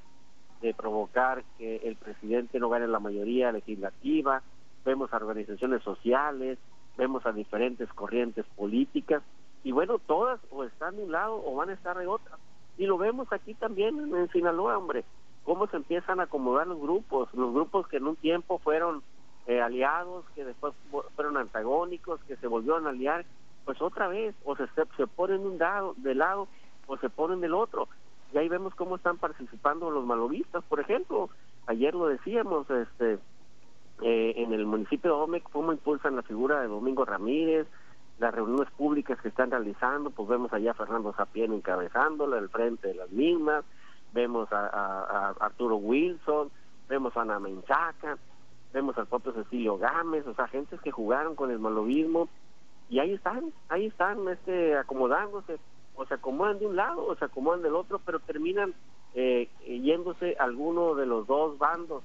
de 0.62 0.74
provocar 0.74 1.44
que 1.58 1.78
el 1.78 1.96
presidente 1.96 2.60
no 2.60 2.70
gane 2.70 2.88
la 2.88 3.00
mayoría 3.00 3.52
legislativa, 3.52 4.42
vemos 4.88 5.12
a 5.12 5.18
organizaciones 5.18 5.84
sociales, 5.84 6.58
vemos 6.98 7.26
a 7.26 7.34
diferentes 7.34 7.90
corrientes 7.90 8.46
políticas, 8.56 9.22
y 9.66 9.74
bueno, 9.74 10.00
todas 10.00 10.40
o 10.50 10.64
están 10.64 10.96
de 10.96 11.04
un 11.04 11.12
lado 11.12 11.44
o 11.46 11.56
van 11.56 11.70
a 11.70 11.74
estar 11.74 11.98
de 11.98 12.08
otra. 12.08 12.38
Y 12.78 12.86
lo 12.86 12.98
vemos 12.98 13.28
aquí 13.34 13.54
también 13.54 14.16
en 14.16 14.32
Sinaloa, 14.32 14.78
hombre, 14.78 15.04
cómo 15.44 15.68
se 15.68 15.76
empiezan 15.76 16.22
a 16.22 16.24
acomodar 16.24 16.68
los 16.68 16.80
grupos, 16.80 17.28
los 17.34 17.54
grupos 17.54 17.86
que 17.90 17.98
en 17.98 18.08
un 18.08 18.16
tiempo 18.16 18.60
fueron 18.60 19.04
eh, 19.46 19.60
aliados, 19.60 20.24
que 20.34 20.46
después 20.46 20.74
fueron 21.16 21.36
antagónicos, 21.36 22.22
que 22.24 22.38
se 22.38 22.48
volvieron 22.48 22.88
a 22.88 22.92
aliar, 22.92 23.26
pues 23.66 23.82
otra 23.82 24.08
vez, 24.08 24.36
o 24.46 24.56
se, 24.56 24.68
se 24.96 25.08
ponen 25.08 25.42
un 25.42 25.58
lado, 25.58 25.96
de 25.98 26.16
lado 26.16 26.48
o 26.88 26.96
se 26.98 27.10
ponen 27.10 27.42
del 27.42 27.56
otro. 27.56 27.90
Y 28.34 28.38
ahí 28.38 28.48
vemos 28.48 28.74
cómo 28.76 28.96
están 28.96 29.18
participando 29.18 29.92
los 29.92 30.06
malovistas, 30.06 30.64
por 30.64 30.80
ejemplo, 30.80 31.30
ayer 31.66 31.94
lo 31.94 32.08
decíamos, 32.08 32.70
este 32.70 33.20
eh, 34.02 34.34
en 34.38 34.54
el 34.54 34.66
municipio 34.66 35.16
de 35.16 35.22
Omec, 35.22 35.44
cómo 35.52 35.72
impulsan 35.72 36.16
la 36.16 36.22
figura 36.22 36.62
de 36.62 36.68
Domingo 36.68 37.04
Ramírez, 37.04 37.68
las 38.20 38.34
reuniones 38.34 38.70
públicas 38.72 39.20
que 39.22 39.30
están 39.30 39.52
realizando, 39.52 40.12
pues 40.12 40.28
vemos 40.30 40.52
allá 40.54 40.72
a 40.72 40.76
Fernando 40.76 41.14
Zapien 41.14 41.54
encabezándola 41.54 42.38
al 42.38 42.50
frente 42.50 42.90
de 42.90 42.96
las 42.96 43.10
mismas, 43.12 43.64
vemos 44.14 44.48
a, 44.52 45.36
Arturo 45.40 45.78
Wilson, 45.78 46.50
vemos 46.88 47.16
a 47.18 47.22
Ana 47.22 47.40
Menchaca, 47.40 48.18
vemos 48.74 48.98
al 48.98 49.08
propio 49.08 49.34
Cecilio 49.34 49.78
Gámez, 49.78 50.26
o 50.28 50.34
sea, 50.34 50.48
gentes 50.48 50.80
que 50.82 50.92
jugaron 50.92 51.36
con 51.36 51.52
el 51.52 51.60
malovismo 51.60 52.28
y 52.90 53.00
ahí 53.00 53.14
están, 53.14 53.52
ahí 53.70 53.88
están 53.88 54.28
este 54.30 54.78
acomodándose, 54.78 55.58
o 55.96 56.06
se 56.06 56.14
acomodan 56.14 56.60
de 56.60 56.68
un 56.68 56.76
lado 56.76 57.06
o 57.06 57.16
se 57.16 57.26
acomodan 57.26 57.64
del 57.64 57.76
otro, 57.76 58.00
pero 58.06 58.20
terminan 58.20 58.74
eh, 59.16 59.50
yéndose 59.66 60.36
alguno 60.40 60.94
de 60.94 61.08
los 61.08 61.26
dos 61.26 61.58
bandos 61.58 62.04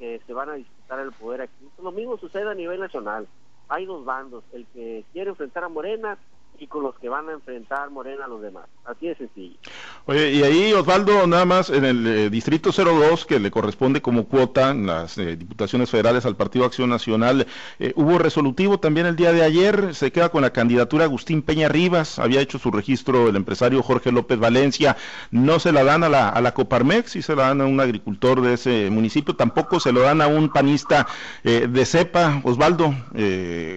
que 0.00 0.18
se 0.26 0.32
van 0.32 0.48
a 0.48 0.54
disputar 0.54 0.98
el 0.98 1.12
poder 1.12 1.42
aquí. 1.42 1.68
Lo 1.80 1.92
mismo 1.92 2.16
sucede 2.16 2.50
a 2.50 2.54
nivel 2.54 2.80
nacional. 2.80 3.28
Hay 3.68 3.84
dos 3.84 4.04
bandos, 4.04 4.42
el 4.52 4.66
que 4.68 5.04
quiere 5.12 5.30
enfrentar 5.30 5.62
a 5.62 5.68
Morena 5.68 6.18
y 6.58 6.66
con 6.66 6.82
los 6.82 6.98
que 6.98 7.10
van 7.10 7.28
a 7.28 7.32
enfrentar 7.32 7.90
Morena 7.90 8.24
a 8.24 8.28
los 8.28 8.40
demás. 8.40 8.66
Así 8.86 9.06
de 9.06 9.14
sencillo. 9.14 9.58
Oye, 10.06 10.32
y 10.32 10.42
ahí 10.42 10.72
Osvaldo, 10.72 11.26
nada 11.26 11.44
más 11.44 11.68
en 11.68 11.84
el 11.84 12.06
eh, 12.06 12.30
distrito 12.30 12.70
02, 12.72 13.26
que 13.26 13.38
le 13.38 13.50
corresponde 13.50 14.00
como 14.00 14.24
cuota 14.24 14.70
en 14.70 14.86
las 14.86 15.18
eh, 15.18 15.36
diputaciones 15.36 15.90
federales 15.90 16.24
al 16.24 16.36
Partido 16.36 16.64
Acción 16.64 16.88
Nacional, 16.88 17.46
eh, 17.78 17.92
hubo 17.96 18.18
resolutivo 18.18 18.80
también 18.80 19.06
el 19.06 19.14
día 19.14 19.32
de 19.32 19.42
ayer, 19.42 19.94
se 19.94 20.10
queda 20.10 20.30
con 20.30 20.40
la 20.40 20.54
candidatura 20.54 21.04
Agustín 21.04 21.42
Peña 21.42 21.68
Rivas, 21.68 22.18
había 22.18 22.40
hecho 22.40 22.58
su 22.58 22.70
registro 22.70 23.28
el 23.28 23.36
empresario 23.36 23.82
Jorge 23.82 24.10
López 24.10 24.38
Valencia, 24.38 24.96
no 25.30 25.60
se 25.60 25.70
la 25.70 25.84
dan 25.84 26.02
a 26.02 26.08
la, 26.08 26.30
a 26.30 26.40
la 26.40 26.54
Coparmex, 26.54 27.16
y 27.16 27.22
se 27.22 27.36
la 27.36 27.48
dan 27.48 27.60
a 27.60 27.66
un 27.66 27.78
agricultor 27.78 28.40
de 28.40 28.54
ese 28.54 28.88
municipio, 28.90 29.36
tampoco 29.36 29.80
se 29.80 29.92
lo 29.92 30.00
dan 30.00 30.22
a 30.22 30.28
un 30.28 30.48
panista 30.48 31.06
de 31.44 31.84
cepa, 31.84 32.40
Osvaldo, 32.44 32.94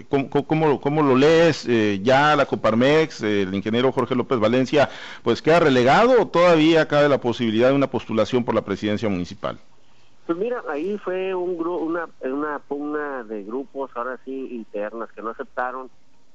¿cómo, 0.10 0.80
cómo, 0.80 1.04
lo 1.04 1.18
lees? 1.18 1.68
ya 2.02 2.36
la 2.36 2.46
Coparmex 2.46 3.22
el 3.22 3.54
ingeniero 3.54 3.92
Jorge 3.92 4.16
López 4.16 4.40
Valencia, 4.40 4.90
pues 5.22 5.42
queda 5.42 5.60
relegado 5.60 6.13
o 6.20 6.28
todavía 6.28 6.88
cabe 6.88 7.10
la 7.10 7.20
posibilidad 7.20 7.70
de 7.70 7.76
una 7.76 7.90
postulación 7.90 8.44
por 8.44 8.56
la 8.56 8.64
presidencia 8.64 9.10
municipal? 9.10 9.60
Pues 10.26 10.38
mira, 10.38 10.64
ahí 10.70 10.98
fue 11.00 11.36
un 11.36 11.60
una, 11.66 12.08
una 12.22 12.60
pugna 12.60 13.24
de 13.24 13.44
grupos, 13.44 13.92
ahora 13.96 14.20
sí, 14.24 14.50
internas, 14.52 15.12
que 15.12 15.22
no 15.22 15.32
aceptaron 15.32 15.90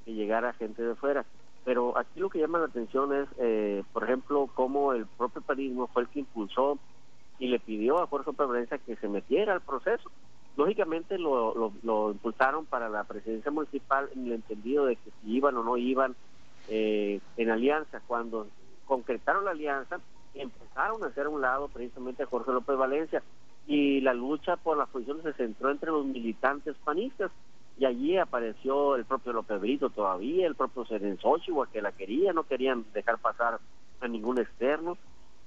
que 0.04 0.12
llegara 0.12 0.52
gente 0.54 0.82
de 0.82 0.94
fuera. 0.94 1.24
Pero 1.64 1.96
aquí 1.98 2.20
lo 2.20 2.30
que 2.30 2.38
llama 2.38 2.58
la 2.58 2.66
atención 2.66 3.14
es, 3.14 3.28
eh, 3.38 3.82
por 3.92 4.04
ejemplo, 4.04 4.48
cómo 4.54 4.92
el 4.92 5.06
propio 5.06 5.42
parismo 5.42 5.86
fue 5.88 6.02
el 6.02 6.08
que 6.08 6.20
impulsó 6.20 6.78
y 7.38 7.48
le 7.48 7.60
pidió 7.60 8.02
a 8.02 8.06
Jorge 8.06 8.30
Valencia 8.36 8.78
que 8.78 8.96
se 8.96 9.08
metiera 9.08 9.52
al 9.52 9.60
proceso. 9.60 10.10
Lógicamente 10.56 11.18
lo, 11.18 11.54
lo, 11.54 11.72
lo 11.82 12.10
impulsaron 12.10 12.66
para 12.66 12.88
la 12.88 13.04
presidencia 13.04 13.50
municipal 13.50 14.08
en 14.14 14.26
el 14.26 14.32
entendido 14.32 14.86
de 14.86 14.96
que 14.96 15.10
si 15.22 15.36
iban 15.36 15.56
o 15.56 15.62
no 15.62 15.76
iban 15.76 16.16
eh, 16.68 17.20
en 17.36 17.50
alianza. 17.50 18.00
Cuando 18.06 18.48
concretaron 18.88 19.44
la 19.44 19.52
alianza, 19.52 20.00
empezaron 20.34 21.04
a 21.04 21.08
hacer 21.08 21.26
a 21.26 21.28
un 21.28 21.42
lado 21.42 21.68
precisamente 21.68 22.22
a 22.22 22.26
Jorge 22.26 22.52
López 22.52 22.76
Valencia 22.76 23.22
y 23.66 24.00
la 24.00 24.14
lucha 24.14 24.56
por 24.56 24.78
las 24.78 24.88
posiciones 24.88 25.22
se 25.24 25.34
centró 25.34 25.70
entre 25.70 25.90
los 25.90 26.06
militantes 26.06 26.74
panistas 26.84 27.30
y 27.78 27.84
allí 27.84 28.16
apareció 28.16 28.96
el 28.96 29.04
propio 29.04 29.32
López 29.32 29.60
Brito 29.60 29.90
todavía, 29.90 30.46
el 30.46 30.56
propio 30.56 30.84
igual 31.46 31.68
que 31.70 31.82
la 31.82 31.92
quería, 31.92 32.32
no 32.32 32.42
querían 32.44 32.84
dejar 32.92 33.18
pasar 33.18 33.60
a 34.00 34.08
ningún 34.08 34.40
externo. 34.40 34.96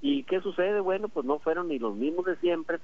¿Y 0.00 0.22
qué 0.22 0.40
sucede? 0.40 0.80
Bueno, 0.80 1.08
pues 1.08 1.26
no 1.26 1.40
fueron 1.40 1.68
ni 1.68 1.78
los 1.78 1.94
mismos 1.94 2.24
de 2.24 2.36
siempre, 2.36 2.78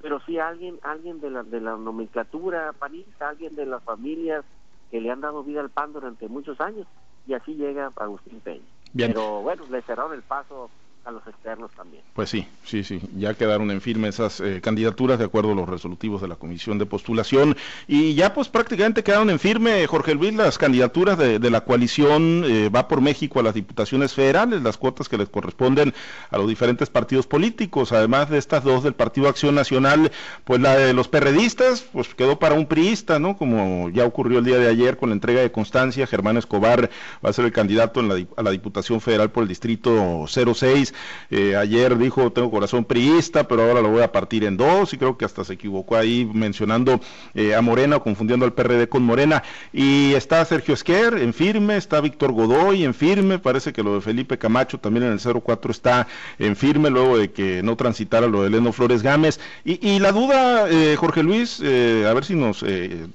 pero 0.00 0.20
sí 0.20 0.38
alguien 0.38 0.78
alguien 0.82 1.20
de 1.20 1.30
la, 1.30 1.42
de 1.42 1.60
la 1.60 1.76
nomenclatura 1.76 2.72
panista, 2.74 3.30
alguien 3.30 3.56
de 3.56 3.66
las 3.66 3.82
familias 3.82 4.44
que 4.90 5.00
le 5.00 5.10
han 5.10 5.20
dado 5.20 5.42
vida 5.42 5.60
al 5.60 5.70
PAN 5.70 5.92
durante 5.92 6.28
muchos 6.28 6.60
años 6.60 6.86
y 7.26 7.34
así 7.34 7.54
llega 7.54 7.90
Agustín 7.96 8.40
Peña. 8.40 8.62
Pero 8.94 9.42
bueno, 9.42 9.64
le 9.70 9.82
cerraron 9.82 10.12
el 10.12 10.22
paso 10.22 10.70
a 11.04 11.10
los 11.10 11.26
externos 11.26 11.70
también. 11.72 12.02
Pues 12.14 12.30
sí, 12.30 12.46
sí, 12.64 12.84
sí, 12.84 13.00
ya 13.16 13.34
quedaron 13.34 13.70
en 13.70 13.80
firme 13.80 14.08
esas 14.08 14.40
eh, 14.40 14.60
candidaturas 14.62 15.18
de 15.18 15.24
acuerdo 15.24 15.52
a 15.52 15.54
los 15.54 15.68
resolutivos 15.68 16.22
de 16.22 16.28
la 16.28 16.36
comisión 16.36 16.78
de 16.78 16.86
postulación 16.86 17.56
y 17.88 18.14
ya 18.14 18.32
pues 18.34 18.48
prácticamente 18.48 19.02
quedaron 19.02 19.28
en 19.30 19.40
firme, 19.40 19.86
Jorge 19.86 20.14
Luis, 20.14 20.32
las 20.34 20.58
candidaturas 20.58 21.18
de, 21.18 21.38
la 21.50 21.64
coalición 21.64 22.44
eh, 22.46 22.68
va 22.68 22.88
por 22.88 23.00
México 23.00 23.40
a 23.40 23.42
las 23.42 23.54
diputaciones 23.54 24.14
federales, 24.14 24.62
las 24.62 24.78
cuotas 24.78 25.08
que 25.08 25.18
les 25.18 25.28
corresponden 25.28 25.92
a 26.30 26.38
los 26.38 26.48
diferentes 26.48 26.88
partidos 26.88 27.26
políticos, 27.26 27.92
además 27.92 28.30
de 28.30 28.38
estas 28.38 28.64
dos 28.64 28.84
del 28.84 28.94
Partido 28.94 29.28
Acción 29.28 29.54
Nacional, 29.54 30.12
pues 30.44 30.60
la 30.60 30.76
de 30.76 30.92
los 30.92 31.08
perredistas, 31.08 31.82
pues 31.92 32.14
quedó 32.14 32.38
para 32.38 32.54
un 32.54 32.66
priista, 32.66 33.18
¿no? 33.18 33.36
Como 33.36 33.90
ya 33.90 34.04
ocurrió 34.04 34.38
el 34.38 34.44
día 34.44 34.58
de 34.58 34.68
ayer 34.68 34.96
con 34.96 35.10
la 35.10 35.14
entrega 35.14 35.40
de 35.40 35.52
constancia, 35.52 36.06
Germán 36.06 36.36
Escobar 36.36 36.90
va 37.24 37.30
a 37.30 37.32
ser 37.32 37.44
el 37.44 37.52
candidato 37.52 38.00
en 38.00 38.08
la, 38.08 38.24
a 38.36 38.42
la 38.42 38.50
Diputación 38.50 39.00
Federal 39.00 39.30
por 39.30 39.42
el 39.42 39.48
Distrito 39.48 40.24
06 40.26 40.91
Eh, 41.30 41.56
ayer 41.56 41.96
dijo 41.96 42.32
tengo 42.32 42.50
corazón 42.50 42.84
priista, 42.84 43.48
pero 43.48 43.62
ahora 43.62 43.80
lo 43.80 43.90
voy 43.90 44.02
a 44.02 44.12
partir 44.12 44.44
en 44.44 44.56
dos 44.56 44.92
y 44.92 44.98
creo 44.98 45.16
que 45.16 45.24
hasta 45.24 45.44
se 45.44 45.54
equivocó 45.54 45.96
ahí 45.96 46.28
mencionando 46.32 47.00
eh, 47.34 47.54
a 47.54 47.62
Morena 47.62 47.96
o 47.96 48.02
confundiendo 48.02 48.44
al 48.44 48.52
PRD 48.52 48.88
con 48.88 49.02
Morena. 49.02 49.42
Y 49.72 50.14
está 50.14 50.44
Sergio 50.44 50.74
Esquer 50.74 51.14
en 51.14 51.32
firme, 51.32 51.76
está 51.76 52.00
Víctor 52.00 52.32
Godoy 52.32 52.84
en 52.84 52.94
firme, 52.94 53.38
parece 53.38 53.72
que 53.72 53.82
lo 53.82 53.94
de 53.94 54.00
Felipe 54.00 54.38
Camacho 54.38 54.78
también 54.78 55.06
en 55.06 55.12
el 55.12 55.42
04 55.42 55.70
está 55.70 56.06
en 56.38 56.56
firme 56.56 56.90
luego 56.90 57.18
de 57.18 57.30
que 57.30 57.62
no 57.62 57.76
transitara 57.76 58.26
lo 58.26 58.42
de 58.42 58.50
Leno 58.50 58.72
Flores 58.72 59.02
Gámez. 59.02 59.40
Y, 59.64 59.86
y 59.86 59.98
la 59.98 60.12
duda, 60.12 60.68
eh, 60.70 60.96
Jorge 60.98 61.22
Luis, 61.22 61.60
a 61.60 62.12
ver 62.12 62.24
si 62.24 62.34
nos 62.34 62.64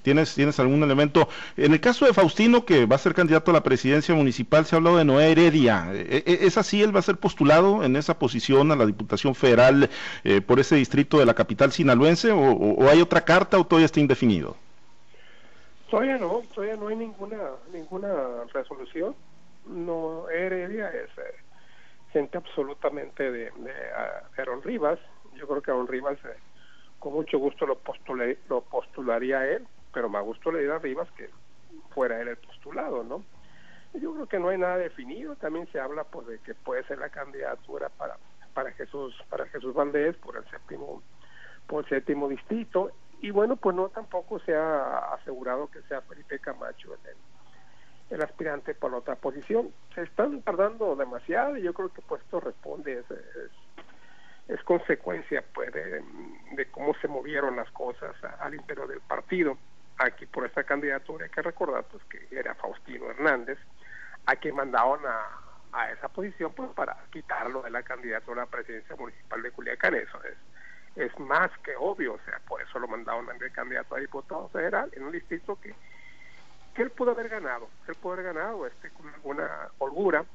tienes, 0.01 0.33
tienes 0.33 0.59
algún 0.59 0.83
elemento. 0.83 1.29
En 1.55 1.73
el 1.73 1.79
caso 1.79 2.05
de 2.05 2.13
Faustino, 2.13 2.65
que 2.65 2.85
va 2.85 2.95
a 2.95 2.99
ser 2.99 3.13
candidato 3.13 3.51
a 3.51 3.53
la 3.53 3.63
presidencia 3.63 4.15
municipal, 4.15 4.65
se 4.65 4.75
ha 4.75 4.77
hablado 4.77 4.97
de 4.97 5.05
Noé 5.05 5.31
Heredia. 5.31 5.89
¿E, 5.93 6.23
e, 6.25 6.47
¿Es 6.47 6.57
así? 6.57 6.81
¿Él 6.81 6.95
va 6.95 6.99
a 6.99 7.03
ser 7.03 7.17
postulado 7.17 7.66
en 7.83 7.95
esa 7.95 8.17
posición 8.17 8.71
a 8.71 8.75
la 8.75 8.85
Diputación 8.85 9.35
Federal 9.35 9.89
eh, 10.23 10.41
por 10.41 10.59
ese 10.59 10.75
distrito 10.75 11.19
de 11.19 11.25
la 11.25 11.33
capital 11.33 11.71
sinaloense? 11.71 12.31
O, 12.31 12.89
hay 12.89 13.01
otra 13.01 13.21
carta 13.21 13.59
o 13.59 13.65
todavía 13.65 13.85
está 13.85 13.99
indefinido? 13.99 14.55
Todavía 15.89 16.17
no, 16.17 16.41
todavía 16.53 16.75
no 16.75 16.87
hay 16.87 16.95
ninguna 16.95 17.37
ninguna 17.71 18.11
resolución. 18.53 19.15
No, 19.65 20.29
Heredia 20.29 20.89
es 20.89 21.09
eh, 21.17 21.35
gente 22.11 22.37
absolutamente 22.37 23.31
de, 23.31 23.51
de, 23.51 23.73
Aaron 24.37 24.61
Rivas. 24.63 24.99
Yo 25.35 25.47
creo 25.47 25.61
que 25.61 25.71
Aaron 25.71 25.87
Rivas 25.87 26.17
eh, 26.25 26.37
con 26.99 27.13
mucho 27.13 27.37
gusto 27.37 27.65
lo, 27.65 27.79
lo 28.49 28.61
postularía 28.61 29.39
a 29.39 29.47
él, 29.47 29.67
pero 29.93 30.09
más 30.09 30.23
gusto 30.23 30.51
le 30.51 30.59
diría 30.59 30.75
a 30.75 30.79
Rivas 30.79 31.09
que 31.17 31.29
fuera 31.93 32.21
él 32.21 32.27
el 32.29 32.37
postulado, 32.37 33.03
¿no? 33.03 33.23
Yo 33.93 34.13
creo 34.13 34.27
que 34.27 34.39
no 34.39 34.49
hay 34.49 34.57
nada 34.57 34.77
definido, 34.77 35.35
también 35.35 35.67
se 35.71 35.79
habla 35.79 36.03
pues 36.03 36.27
de 36.27 36.39
que 36.39 36.53
puede 36.53 36.83
ser 36.83 36.99
la 36.99 37.09
candidatura 37.09 37.89
para 37.89 38.17
para 38.57 38.71
Jesús 38.71 39.15
para 39.29 39.45
Jesús 39.49 39.75
Valdés 39.75 40.15
por 40.17 40.35
el 40.35 40.43
séptimo 40.49 41.03
por 41.67 41.83
el 41.83 41.89
séptimo 41.89 42.27
distrito. 42.27 42.91
Y 43.21 43.29
bueno 43.29 43.55
pues 43.55 43.75
no 43.75 43.89
tampoco 43.89 44.39
se 44.39 44.55
ha 44.55 45.13
asegurado 45.13 45.67
que 45.67 45.81
sea 45.83 46.01
Felipe 46.01 46.39
Camacho 46.39 46.95
el, 47.05 48.15
el 48.15 48.23
aspirante 48.23 48.73
por 48.73 48.91
la 48.91 48.97
otra 48.97 49.15
posición. 49.15 49.71
Se 49.93 50.01
están 50.01 50.41
tardando 50.41 50.95
demasiado 50.95 51.55
y 51.55 51.61
yo 51.61 51.73
creo 51.73 51.89
que 51.89 52.01
pues 52.01 52.21
esto 52.23 52.39
responde 52.39 52.99
es, 52.99 53.05
es, 54.47 54.63
consecuencia 54.63 55.43
pues 55.53 55.71
de, 55.71 56.01
de, 56.53 56.65
cómo 56.71 56.95
se 56.95 57.07
movieron 57.07 57.55
las 57.57 57.69
cosas 57.71 58.15
al 58.39 58.55
interior 58.55 58.87
del 58.87 59.01
partido. 59.01 59.55
Aquí 59.99 60.25
por 60.25 60.47
esta 60.47 60.63
candidatura 60.63 61.25
hay 61.25 61.31
que 61.31 61.43
recordar 61.43 61.83
pues 61.91 62.03
que 62.05 62.27
era 62.31 62.55
Faustino 62.55 63.09
Hernández 63.11 63.59
a 64.27 64.35
quien 64.35 64.55
mandaron 64.55 64.99
a, 65.05 65.25
a 65.71 65.91
esa 65.91 66.07
posición 66.09 66.53
pues 66.53 66.69
para 66.71 66.95
quitarlo 67.11 67.63
de 67.63 67.71
la 67.71 67.81
candidatura 67.81 68.43
a 68.43 68.45
la 68.45 68.51
presidencia 68.51 68.95
municipal 68.95 69.41
de 69.41 69.51
Culiacán 69.51 69.95
eso 69.95 70.21
es 70.23 70.37
es 70.95 71.19
más 71.19 71.49
que 71.63 71.75
obvio 71.77 72.13
o 72.13 72.19
sea 72.25 72.39
por 72.47 72.61
eso 72.61 72.77
lo 72.79 72.87
mandaron 72.87 73.25
de 73.37 73.51
candidato 73.51 73.95
a 73.95 73.99
diputado 73.99 74.49
federal 74.49 74.89
en 74.93 75.03
un 75.03 75.11
distrito 75.11 75.59
que 75.59 75.73
que 76.75 76.83
él 76.83 76.91
pudo 76.91 77.11
haber 77.11 77.29
ganado 77.29 77.69
él 77.87 77.95
pudo 77.95 78.13
haber 78.13 78.25
ganado 78.25 78.67
este 78.67 78.89
con 78.91 79.07
alguna 79.13 79.69
holgura 79.79 80.25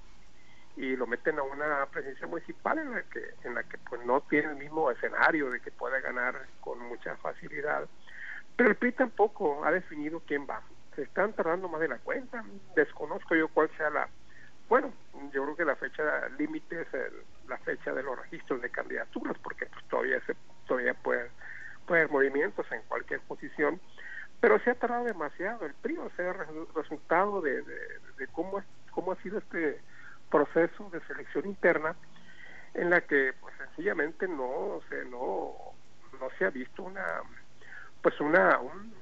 y 0.75 0.96
lo 0.96 1.06
meten 1.06 1.38
a 1.38 1.42
una 1.42 1.87
presidencia 1.87 2.26
municipal 2.26 2.78
en 2.78 2.92
la 2.92 3.02
que 3.02 3.34
en 3.44 3.54
la 3.54 3.62
que 3.64 3.78
pues 3.78 4.04
no 4.06 4.22
tiene 4.22 4.50
el 4.50 4.56
mismo 4.56 4.90
escenario 4.90 5.50
de 5.50 5.61
que 5.61 5.70
puede 5.70 6.00
ganar 6.00 6.46
con 6.61 6.78
mucha 6.78 7.16
facilidad 7.16 7.87
pero 8.56 8.70
el 8.70 8.76
PRI 8.76 8.92
tampoco 8.92 9.64
ha 9.64 9.70
definido 9.70 10.20
quién 10.26 10.46
va. 10.49 10.62
Se 10.94 11.02
están 11.02 11.32
tardando 11.32 11.68
más 11.68 11.80
de 11.80 11.88
la 11.88 11.99
cuenta. 11.99 12.44
Desconozco 12.75 13.34
yo 13.34 13.49
cuál 13.49 13.70
sea 13.76 13.90
la... 13.90 14.08
Bueno, 14.68 14.92
yo 15.32 15.42
creo 15.44 15.56
que 15.56 15.64
la 15.64 15.76
fecha 15.76 16.28
límite 16.38 16.82
es 16.82 16.88
la 17.49 17.58
fecha 17.58 17.92
de 17.92 18.02
los 18.02 18.18
registros 18.18 18.61
de 18.62 18.70
candidaturas, 18.70 19.37
porque 19.42 19.66
pues, 19.66 19.84
todavía 19.88 20.20
se 20.26 20.34
todavía 20.66 20.94
puede, 20.94 21.30
puede 21.87 22.02
haber 22.02 22.12
movimientos 22.12 22.70
en 22.72 22.82
cualquier 22.88 23.20
posición, 23.20 23.80
pero 24.40 24.58
se 24.61 24.70
ha 24.70 24.75
tardado 24.75 25.04
demasiado. 25.04 25.66
El 25.66 25.75
PRI, 25.75 25.99
o 25.99 26.11
sea, 26.16 26.30
el 26.30 26.66
resultado 26.75 27.40
de, 27.40 27.62
de, 27.62 28.26
cómo, 28.32 28.62
cómo 28.90 29.12
ha 29.12 29.16
sido 29.16 29.38
este 29.38 29.80
proceso 30.30 30.88
de 30.90 31.00
selección 31.02 31.46
interna, 31.46 31.94
en 32.75 32.88
la 32.90 33.02
que 33.02 33.34
pues 33.40 33.54
sencillamente 33.58 34.26
no, 34.26 34.44
o 34.44 34.82
no, 35.11 36.18
no 36.18 36.30
se 36.38 36.44
ha 36.46 36.50
visto 36.50 36.82
una 36.82 37.21
pues 38.02 38.19
una 38.21 38.58
un, 38.58 38.93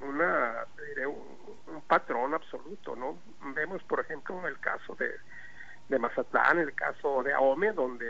una 0.00 0.66
un, 1.06 1.82
patrón 1.86 2.34
absoluto 2.34 2.94
no 2.96 3.18
vemos 3.54 3.82
por 3.84 4.00
ejemplo 4.00 4.46
el 4.46 4.58
caso 4.58 4.94
de 4.96 5.10
de 5.88 5.98
Mazatlán, 5.98 6.58
el 6.58 6.74
caso 6.74 7.22
de 7.22 7.32
Ahome, 7.32 7.72
donde 7.72 8.06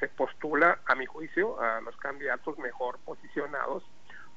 se 0.00 0.08
postula, 0.08 0.80
a 0.86 0.94
mi 0.94 1.06
juicio, 1.06 1.60
a 1.60 1.80
los 1.82 1.96
candidatos 1.98 2.58
mejor 2.58 2.98
posicionados, 3.00 3.84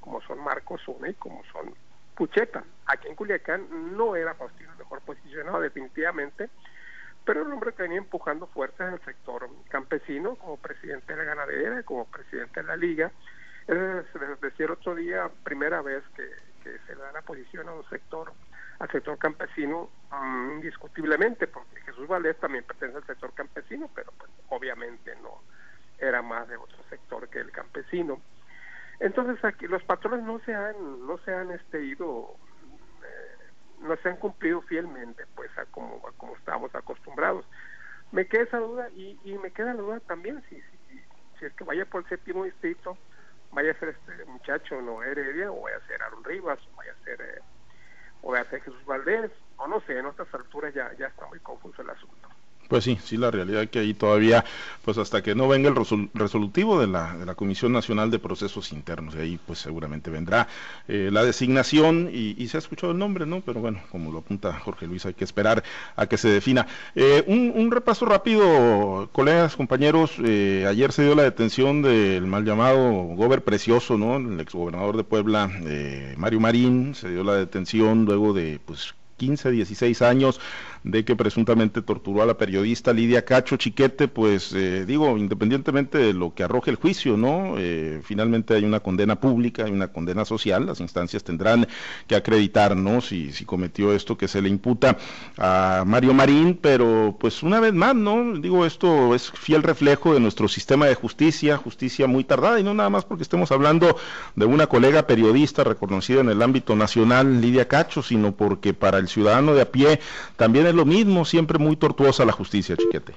como 0.01 0.21
son 0.21 0.43
Marcos 0.43 0.85
Une 0.87 1.11
y 1.11 1.13
como 1.13 1.41
son 1.53 1.73
Pucheta. 2.15 2.63
Aquí 2.87 3.07
en 3.07 3.15
Culiacán 3.15 3.95
no 3.95 4.15
era 4.15 4.35
Faustino 4.35 4.75
mejor 4.77 5.01
posicionado, 5.01 5.61
definitivamente, 5.61 6.49
pero 7.23 7.43
un 7.43 7.53
hombre 7.53 7.73
que 7.73 7.83
venía 7.83 7.99
empujando 7.99 8.47
fuerzas 8.47 8.89
en 8.89 8.93
el 8.95 9.05
sector 9.05 9.47
campesino, 9.69 10.35
como 10.35 10.57
presidente 10.57 11.13
de 11.13 11.19
la 11.19 11.23
ganadera, 11.23 11.83
como 11.83 12.05
presidente 12.05 12.61
de 12.61 12.67
la 12.67 12.75
liga, 12.75 13.11
es 13.67 14.41
decir 14.41 14.69
otro 14.69 14.95
día, 14.95 15.29
primera 15.43 15.81
vez 15.81 16.03
que, 16.15 16.29
se 16.63 16.95
le 16.95 17.01
da 17.01 17.11
la 17.11 17.21
posición 17.21 17.67
a 17.69 17.73
un 17.73 17.87
sector, 17.89 18.31
al 18.79 18.89
sector 18.91 19.17
campesino, 19.17 19.89
mm, 20.11 20.51
indiscutiblemente, 20.55 21.47
porque 21.47 21.81
Jesús 21.81 22.07
Valdés 22.07 22.37
también 22.39 22.63
pertenece 22.63 22.99
al 22.99 23.07
sector 23.07 23.33
campesino, 23.33 23.89
pero 23.93 24.11
pues 24.17 24.31
obviamente 24.49 25.15
no 25.17 25.41
era 25.97 26.21
más 26.21 26.47
de 26.47 26.57
otro 26.57 26.77
sector 26.89 27.29
que 27.29 27.39
el 27.39 27.51
campesino. 27.51 28.21
Entonces 28.99 29.43
aquí 29.43 29.67
los 29.67 29.83
patrones 29.83 30.23
no 30.23 30.39
se 30.39 30.53
han, 30.53 31.07
no 31.07 31.17
se 31.19 31.33
han 31.33 31.51
este 31.51 31.83
ido, 31.83 32.35
eh, 33.03 33.49
no 33.81 33.95
se 33.97 34.09
han 34.09 34.17
cumplido 34.17 34.61
fielmente, 34.61 35.25
pues 35.35 35.55
a 35.57 35.65
como, 35.65 36.07
a 36.07 36.11
como 36.13 36.35
estábamos 36.35 36.73
acostumbrados. 36.75 37.45
Me 38.11 38.27
queda 38.27 38.43
esa 38.43 38.57
duda 38.57 38.89
y, 38.91 39.19
y 39.23 39.37
me 39.37 39.51
queda 39.51 39.73
la 39.73 39.81
duda 39.81 39.99
también 40.01 40.43
si, 40.49 40.61
si 41.39 41.45
es 41.45 41.53
que 41.53 41.63
vaya 41.63 41.85
por 41.85 42.03
el 42.03 42.09
séptimo 42.09 42.43
distrito, 42.43 42.97
vaya 43.51 43.71
a 43.71 43.79
ser 43.79 43.89
este 43.89 44.25
muchacho 44.25 44.81
no 44.81 45.03
Heredia, 45.03 45.51
o 45.51 45.61
vaya 45.61 45.77
a 45.77 45.87
ser 45.87 46.01
Aaron 46.01 46.23
Rivas, 46.23 46.59
o 46.73 46.75
vaya 46.77 46.93
a 46.93 47.03
ser, 47.03 47.21
eh, 47.21 47.41
o 48.21 48.31
vaya 48.31 48.43
a 48.43 48.49
ser 48.49 48.61
Jesús 48.61 48.85
Valdés, 48.85 49.31
o 49.57 49.67
no 49.67 49.81
sé, 49.81 49.97
en 49.97 50.05
otras 50.05 50.33
alturas 50.33 50.73
ya, 50.73 50.91
ya 50.97 51.07
está 51.07 51.25
muy 51.27 51.39
confuso 51.39 51.81
el 51.81 51.89
asunto. 51.89 52.29
Pues 52.71 52.85
sí, 52.85 52.97
sí, 53.03 53.17
la 53.17 53.29
realidad 53.29 53.63
es 53.63 53.69
que 53.69 53.79
ahí 53.79 53.93
todavía, 53.93 54.45
pues 54.85 54.97
hasta 54.97 55.21
que 55.21 55.35
no 55.35 55.49
venga 55.49 55.67
el 55.67 55.75
resolutivo 56.13 56.79
de 56.79 56.87
la, 56.87 57.17
de 57.17 57.25
la 57.25 57.35
Comisión 57.35 57.73
Nacional 57.73 58.11
de 58.11 58.17
Procesos 58.17 58.71
Internos, 58.71 59.13
y 59.13 59.17
ahí 59.17 59.39
pues 59.45 59.59
seguramente 59.59 60.09
vendrá 60.09 60.47
eh, 60.87 61.09
la 61.11 61.25
designación 61.25 62.09
y, 62.13 62.47
se 62.47 62.55
ha 62.55 62.59
escuchado 62.59 62.93
el 62.93 62.97
nombre, 62.97 63.25
¿no? 63.25 63.41
Pero 63.41 63.59
bueno, 63.59 63.81
como 63.91 64.09
lo 64.09 64.19
apunta 64.19 64.57
Jorge 64.57 64.87
Luis, 64.87 65.05
hay 65.05 65.13
que 65.13 65.25
esperar 65.25 65.65
a 65.97 66.07
que 66.07 66.17
se 66.17 66.29
defina. 66.29 66.65
Eh, 66.95 67.25
un, 67.27 67.71
repaso 67.71 68.05
rápido, 68.05 69.09
colegas, 69.11 69.57
compañeros, 69.57 70.13
eh, 70.23 70.65
ayer 70.65 70.93
se 70.93 71.03
dio 71.03 71.13
la 71.13 71.23
detención 71.23 71.81
del 71.81 72.25
mal 72.25 72.45
llamado 72.45 72.77
Gober 72.79 73.43
Precioso, 73.43 73.97
¿no? 73.97 74.15
El 74.15 74.39
exgobernador 74.39 74.95
de 74.95 75.03
Puebla, 75.03 75.51
Mario 76.15 76.39
Marín, 76.39 76.95
se 76.95 77.09
dio 77.09 77.25
la 77.25 77.35
detención 77.35 78.05
luego 78.05 78.31
de 78.31 78.61
pues 78.65 78.93
15, 79.21 79.51
16 79.51 80.01
años 80.01 80.39
de 80.83 81.05
que 81.05 81.15
presuntamente 81.15 81.81
torturó 81.81 82.23
a 82.23 82.25
la 82.25 82.37
periodista 82.37 82.91
Lidia 82.91 83.23
Cacho 83.23 83.55
Chiquete, 83.57 84.07
pues 84.07 84.51
eh, 84.53 84.85
digo, 84.85 85.17
independientemente 85.17 85.97
de 85.97 86.13
lo 86.13 86.33
que 86.33 86.43
arroje 86.43 86.71
el 86.71 86.77
juicio, 86.77 87.17
¿no? 87.17 87.55
Eh, 87.57 88.01
finalmente 88.03 88.55
hay 88.55 88.63
una 88.63 88.79
condena 88.79 89.19
pública, 89.19 89.65
hay 89.65 89.71
una 89.71 89.89
condena 89.89 90.25
social, 90.25 90.65
las 90.65 90.79
instancias 90.79 91.23
tendrán 91.23 91.67
que 92.07 92.15
acreditar, 92.15 92.75
¿no? 92.75 93.01
Si, 93.01 93.31
si 93.31 93.45
cometió 93.45 93.93
esto 93.93 94.17
que 94.17 94.27
se 94.27 94.41
le 94.41 94.49
imputa 94.49 94.97
a 95.37 95.83
Mario 95.85 96.13
Marín, 96.13 96.57
pero 96.59 97.15
pues 97.19 97.43
una 97.43 97.59
vez 97.59 97.73
más, 97.73 97.95
¿no? 97.95 98.39
Digo, 98.39 98.65
esto 98.65 99.13
es 99.13 99.29
fiel 99.31 99.61
reflejo 99.61 100.13
de 100.13 100.19
nuestro 100.19 100.47
sistema 100.47 100.87
de 100.87 100.95
justicia, 100.95 101.57
justicia 101.57 102.07
muy 102.07 102.23
tardada, 102.23 102.59
y 102.59 102.63
no 102.63 102.73
nada 102.73 102.89
más 102.89 103.05
porque 103.05 103.23
estemos 103.23 103.51
hablando 103.51 103.97
de 104.35 104.45
una 104.45 104.65
colega 104.65 105.05
periodista 105.05 105.63
reconocida 105.63 106.21
en 106.21 106.29
el 106.29 106.41
ámbito 106.41 106.75
nacional, 106.75 107.39
Lidia 107.39 107.67
Cacho, 107.67 108.01
sino 108.01 108.31
porque 108.31 108.73
para 108.73 108.97
el 108.97 109.07
ciudadano 109.07 109.53
de 109.53 109.61
a 109.61 109.71
pie 109.71 109.99
también 110.37 110.70
lo 110.73 110.85
mismo, 110.85 111.25
siempre 111.25 111.57
muy 111.57 111.75
tortuosa 111.75 112.25
la 112.25 112.31
justicia, 112.31 112.75
chiquete. 112.75 113.13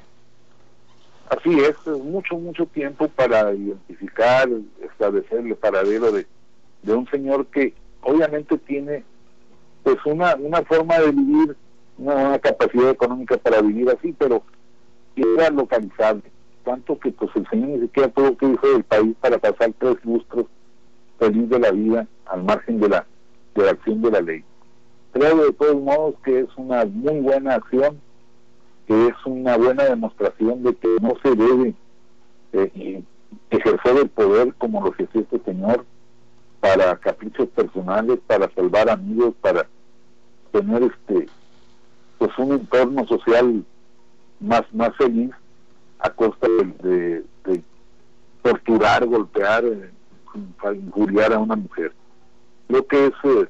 Así 1.29 1.59
es, 1.59 1.77
es 1.87 1.99
mucho, 2.03 2.37
mucho 2.37 2.67
tiempo 2.67 3.09
para 3.09 3.53
identificar, 3.53 4.49
establecer 4.83 5.41
el 5.41 5.57
paradero 5.57 6.13
de, 6.13 6.27
de 6.83 6.95
un 6.95 7.09
señor 7.09 7.47
que 7.47 7.75
obviamente 8.03 8.59
tiene 8.59 9.05
pues 9.83 9.97
una, 10.05 10.35
una 10.37 10.63
forma 10.63 10.99
de 10.99 11.13
vivir, 11.13 11.57
una, 11.99 12.39
capacidad 12.39 12.91
económica 12.91 13.37
para 13.39 13.63
vivir 13.63 13.89
así, 13.91 14.15
pero 14.19 14.43
era 15.17 15.51
localizable, 15.51 16.23
tanto 16.65 16.99
que 16.99 17.11
pues 17.13 17.31
el 17.37 17.49
señor 17.49 17.69
ni 17.69 17.81
siquiera 17.81 18.09
tuvo 18.11 18.37
que 18.37 18.47
irse 18.47 18.67
del 18.67 18.85
país 18.85 19.15
para 19.21 19.39
pasar 19.39 19.73
tres 19.79 19.97
lustros 20.05 20.47
feliz 21.19 21.49
de 21.49 21.59
la 21.59 21.71
vida 21.71 22.07
al 22.27 22.45
margen 22.45 22.81
de 22.81 22.89
la, 22.89 23.07
de 23.55 23.65
la 23.65 23.71
acción 23.71 24.03
de 24.03 24.11
la 24.11 24.21
ley 24.21 24.45
creo 25.15 25.37
de 25.47 25.53
todos 25.53 25.81
modos 25.81 26.17
que 26.25 26.41
es 26.41 26.49
una 26.57 26.85
muy 26.85 27.21
buena 27.21 27.55
acción 27.55 28.01
que 28.87 29.07
es 29.07 29.15
una 29.25 29.57
buena 29.57 29.85
demostración 29.85 30.63
de 30.63 30.75
que 30.75 30.89
no 31.01 31.15
se 31.23 31.35
debe 31.35 31.75
eh, 32.53 33.03
ejercer 33.51 33.97
el 33.97 34.09
poder 34.11 34.53
como 34.55 34.85
lo 34.85 34.93
que 34.93 35.05
este 35.05 35.39
señor 35.45 35.87
para 36.61 36.97
caprichos 36.97 37.49
personales, 37.51 38.19
para 38.27 38.51
salvar 38.55 38.91
amigos, 38.91 39.35
para 39.41 39.67
tener 40.53 40.83
este 40.83 41.29
pues 42.19 42.37
un 42.39 42.53
entorno 42.53 43.07
social 43.07 43.65
más 44.41 44.63
más 44.73 44.95
feliz 44.97 45.31
a 46.01 46.11
costa 46.11 46.47
de, 46.83 47.25
torturar, 48.43 49.07
golpear, 49.07 49.65
eh, 49.65 49.91
injuriar 50.75 51.33
a 51.33 51.39
una 51.39 51.57
mujer. 51.57 51.95
Lo 52.69 52.87
que 52.87 53.07
es 53.07 53.13
eh, 53.25 53.49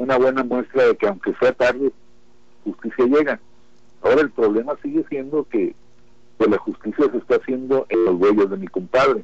una 0.00 0.16
buena 0.16 0.42
muestra 0.42 0.86
de 0.86 0.96
que 0.96 1.06
aunque 1.06 1.34
sea 1.34 1.52
tarde, 1.52 1.92
justicia 2.64 3.04
llega. 3.04 3.40
Ahora 4.00 4.22
el 4.22 4.30
problema 4.30 4.74
sigue 4.82 5.04
siendo 5.10 5.44
que, 5.44 5.74
la 6.38 6.56
justicia 6.56 7.04
se 7.12 7.18
está 7.18 7.36
haciendo 7.36 7.84
en 7.90 8.06
los 8.06 8.14
huellos 8.14 8.48
de 8.48 8.56
mi 8.56 8.66
compadre. 8.66 9.22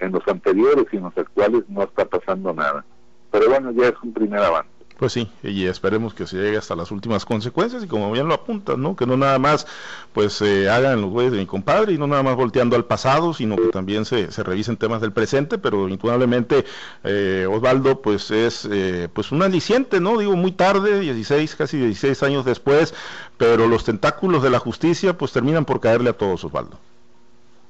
En 0.00 0.10
los 0.10 0.26
anteriores 0.26 0.86
y 0.90 0.96
en 0.96 1.04
los 1.04 1.16
actuales 1.16 1.62
no 1.68 1.84
está 1.84 2.04
pasando 2.04 2.52
nada. 2.52 2.84
Pero 3.30 3.48
bueno, 3.48 3.70
ya 3.70 3.86
es 3.86 3.94
un 4.02 4.12
primer 4.12 4.40
avance. 4.40 4.71
Pues 5.02 5.14
sí, 5.14 5.28
y 5.42 5.66
esperemos 5.66 6.14
que 6.14 6.28
se 6.28 6.36
llegue 6.36 6.56
hasta 6.56 6.76
las 6.76 6.92
últimas 6.92 7.24
consecuencias 7.24 7.82
y 7.82 7.88
como 7.88 8.12
bien 8.12 8.28
lo 8.28 8.34
apuntan, 8.34 8.80
¿no? 8.80 8.94
Que 8.94 9.04
no 9.04 9.16
nada 9.16 9.36
más 9.40 9.66
pues 10.12 10.34
se 10.34 10.70
hagan 10.70 11.00
los 11.00 11.10
güeyes 11.10 11.32
de 11.32 11.38
mi 11.38 11.46
compadre 11.46 11.92
y 11.94 11.98
no 11.98 12.06
nada 12.06 12.22
más 12.22 12.36
volteando 12.36 12.76
al 12.76 12.84
pasado, 12.84 13.34
sino 13.34 13.56
que 13.56 13.66
también 13.70 14.04
se, 14.04 14.30
se 14.30 14.44
revisen 14.44 14.76
temas 14.76 15.00
del 15.00 15.10
presente, 15.10 15.58
pero 15.58 15.88
indudablemente 15.88 16.64
eh, 17.02 17.48
Osvaldo 17.50 18.00
pues 18.00 18.30
es 18.30 18.64
eh, 18.70 19.08
pues 19.12 19.32
un 19.32 19.42
aliciente, 19.42 19.98
¿no? 19.98 20.18
Digo, 20.18 20.36
muy 20.36 20.52
tarde, 20.52 21.00
16, 21.00 21.56
casi 21.56 21.78
16 21.78 22.22
años 22.22 22.44
después, 22.44 22.94
pero 23.38 23.66
los 23.66 23.82
tentáculos 23.82 24.40
de 24.40 24.50
la 24.50 24.60
justicia 24.60 25.18
pues 25.18 25.32
terminan 25.32 25.64
por 25.64 25.80
caerle 25.80 26.10
a 26.10 26.16
todos, 26.16 26.44
Osvaldo. 26.44 26.78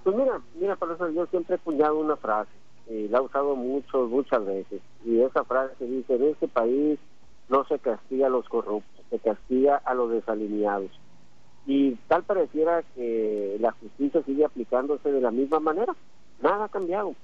Pues 0.05 0.15
mira, 0.15 0.39
mira, 0.61 0.77
para 0.77 0.97
eso 0.97 1.09
yo 1.09 1.25
siempre 1.29 1.55
he 1.55 1.59
puñado 1.59 1.97
una 1.97 2.17
frase, 2.17 2.51
y 2.91 3.09
la 3.09 3.17
he 3.17 3.21
usado 3.23 3.57
mucho, 3.57 4.07
muchas 4.07 4.45
veces, 4.45 4.83
y 5.07 5.23
esa 5.23 5.45
frase 5.45 5.83
dice, 5.87 6.17
en 6.17 6.25
este 6.25 6.47
país 6.47 6.99
no 7.53 7.65
se 7.67 7.79
castiga 7.79 8.29
a 8.29 8.31
los 8.31 8.49
corruptos, 8.49 9.05
se 9.11 9.19
castiga 9.19 9.77
a 9.85 9.93
los 9.93 10.11
desalineados. 10.11 10.91
Y 11.67 11.97
tal 12.09 12.23
pareciera 12.23 12.83
que 12.95 13.59
la 13.61 13.73
justicia 13.73 14.23
sigue 14.23 14.47
aplicándose 14.47 15.13
de 15.13 15.21
la 15.21 15.31
misma 15.31 15.61
manera. 15.61 15.95
Nada 16.41 16.65
ha 16.65 16.69
cambiado. 16.71 17.15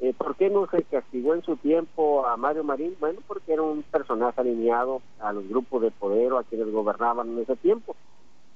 Eh, 0.00 0.12
¿Por 0.18 0.34
qué 0.34 0.50
no 0.50 0.66
se 0.68 0.82
castigó 0.82 1.34
en 1.34 1.42
su 1.42 1.56
tiempo 1.56 2.26
a 2.26 2.36
Mario 2.36 2.64
Marín? 2.64 2.96
Bueno, 2.98 3.20
porque 3.26 3.52
era 3.52 3.62
un 3.62 3.84
personaje 3.84 4.40
alineado 4.40 5.00
a 5.20 5.32
los 5.32 5.48
grupos 5.48 5.82
de 5.82 5.92
poder 5.92 6.32
o 6.32 6.38
a 6.38 6.44
quienes 6.44 6.70
gobernaban 6.72 7.28
en 7.28 7.38
ese 7.38 7.54
tiempo. 7.54 7.94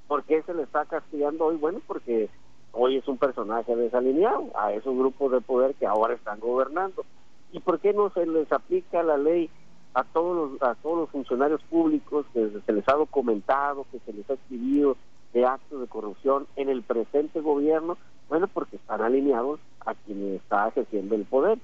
¿Por 0.08 0.24
qué 0.24 0.42
se 0.42 0.54
le 0.54 0.64
está 0.64 0.84
castigando 0.86 1.46
hoy? 1.46 1.56
Bueno, 1.56 1.80
porque 1.86 2.30
hoy 2.72 2.96
es 2.96 3.06
un 3.06 3.16
personaje 3.16 3.76
desalineado 3.76 4.50
a 4.56 4.72
esos 4.72 4.96
grupos 4.96 5.30
de 5.30 5.40
poder 5.40 5.74
que 5.76 5.86
ahora 5.86 6.14
están 6.14 6.40
gobernando. 6.40 7.04
¿Y 7.52 7.60
por 7.60 7.78
qué 7.78 7.92
no 7.92 8.10
se 8.10 8.26
les 8.26 8.50
aplica 8.50 9.04
la 9.04 9.16
ley 9.16 9.48
a 9.94 10.04
todos 10.04 10.52
los, 10.52 10.62
a 10.62 10.74
todos 10.76 10.98
los 10.98 11.10
funcionarios 11.10 11.62
públicos 11.64 12.26
que 12.32 12.50
se 12.64 12.72
les 12.72 12.88
ha 12.88 12.94
documentado, 12.94 13.86
que 13.90 13.98
se 14.00 14.12
les 14.12 14.28
ha 14.30 14.34
escribido 14.34 14.96
de 15.32 15.46
actos 15.46 15.80
de 15.80 15.86
corrupción 15.86 16.46
en 16.56 16.68
el 16.68 16.82
presente 16.82 17.40
gobierno, 17.40 17.96
bueno, 18.28 18.48
porque 18.48 18.76
están 18.76 19.02
alineados 19.02 19.60
a 19.84 19.94
quien 19.94 20.34
está 20.34 20.68
ejerciendo 20.68 21.14
el 21.14 21.24
poder. 21.24 21.58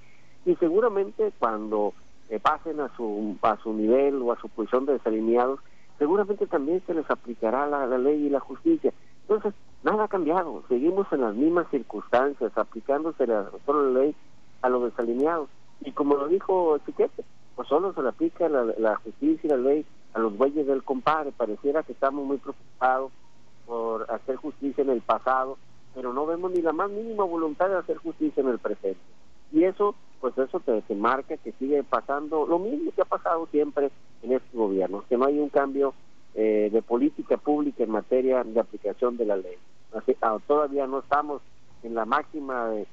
Y 0.44 0.54
seguramente 0.56 1.32
cuando 1.38 1.94
eh, 2.28 2.38
pasen 2.40 2.80
a 2.80 2.94
su, 2.96 3.36
a 3.42 3.56
su 3.62 3.72
nivel 3.72 4.20
o 4.22 4.32
a 4.32 4.40
su 4.40 4.48
posición 4.48 4.86
de 4.86 4.94
desalineados, 4.94 5.60
seguramente 5.98 6.46
también 6.46 6.82
se 6.86 6.94
les 6.94 7.10
aplicará 7.10 7.66
la, 7.66 7.86
ley 7.98 8.26
y 8.26 8.30
la 8.30 8.40
justicia. 8.40 8.92
Entonces, 9.22 9.54
nada 9.82 10.04
ha 10.04 10.08
cambiado, 10.08 10.62
seguimos 10.68 11.06
en 11.12 11.22
las 11.22 11.34
mismas 11.34 11.68
circunstancias, 11.70 12.52
aplicándose 12.56 13.26
la, 13.26 13.50
la 13.66 13.82
ley 14.00 14.14
a 14.62 14.68
los 14.68 14.84
desalineados. 14.84 15.48
Y 15.80 15.92
como 15.92 16.16
lo 16.16 16.28
dijo 16.28 16.78
Chiquete, 16.86 17.24
pues 17.58 17.66
solo 17.66 17.92
se 17.92 18.02
le 18.02 18.10
aplica 18.10 18.48
la, 18.48 18.94
justicia 19.02 19.40
y 19.42 19.48
la 19.48 19.56
ley 19.56 19.84
a 20.14 20.20
los 20.20 20.38
bueyes 20.38 20.64
del 20.64 20.84
compadre. 20.84 21.32
Pareciera 21.32 21.82
que 21.82 21.90
estamos 21.90 22.24
muy 22.24 22.36
preocupados 22.36 23.10
por 23.66 24.08
hacer 24.12 24.36
justicia 24.36 24.82
en 24.82 24.90
el 24.90 25.00
pasado, 25.00 25.58
pero 25.92 26.12
no 26.12 26.24
vemos 26.24 26.52
ni 26.52 26.62
la 26.62 26.72
más 26.72 26.88
mínima 26.88 27.24
voluntad 27.24 27.68
de 27.68 27.78
hacer 27.78 27.96
justicia 27.96 28.42
en 28.42 28.50
el 28.50 28.60
presente. 28.60 29.00
Y 29.50 29.64
eso, 29.64 29.96
pues 30.20 30.38
eso 30.38 30.60
te, 30.60 30.94
marca 30.94 31.36
que 31.36 31.50
sigue 31.58 31.82
pasando 31.82 32.46
lo 32.46 32.60
mismo 32.60 32.92
que 32.94 33.02
ha 33.02 33.06
pasado 33.06 33.48
siempre 33.50 33.90
en 34.22 34.34
este 34.34 34.56
gobierno, 34.56 35.02
que 35.08 35.16
no 35.16 35.24
hay 35.24 35.40
un 35.40 35.48
cambio 35.48 35.94
eh, 36.36 36.70
de 36.72 36.80
política 36.80 37.38
pública 37.38 37.82
en 37.82 37.90
materia 37.90 38.44
de 38.44 38.60
aplicación 38.60 39.16
de 39.16 39.26
la 39.26 39.36
ley. 39.36 39.56
Así, 39.96 40.16
ah, 40.22 40.38
todavía 40.46 40.86
no 40.86 41.00
estamos 41.00 41.42
en 41.82 41.96
la 41.96 42.04
máxima 42.04 42.68
de 42.68 42.86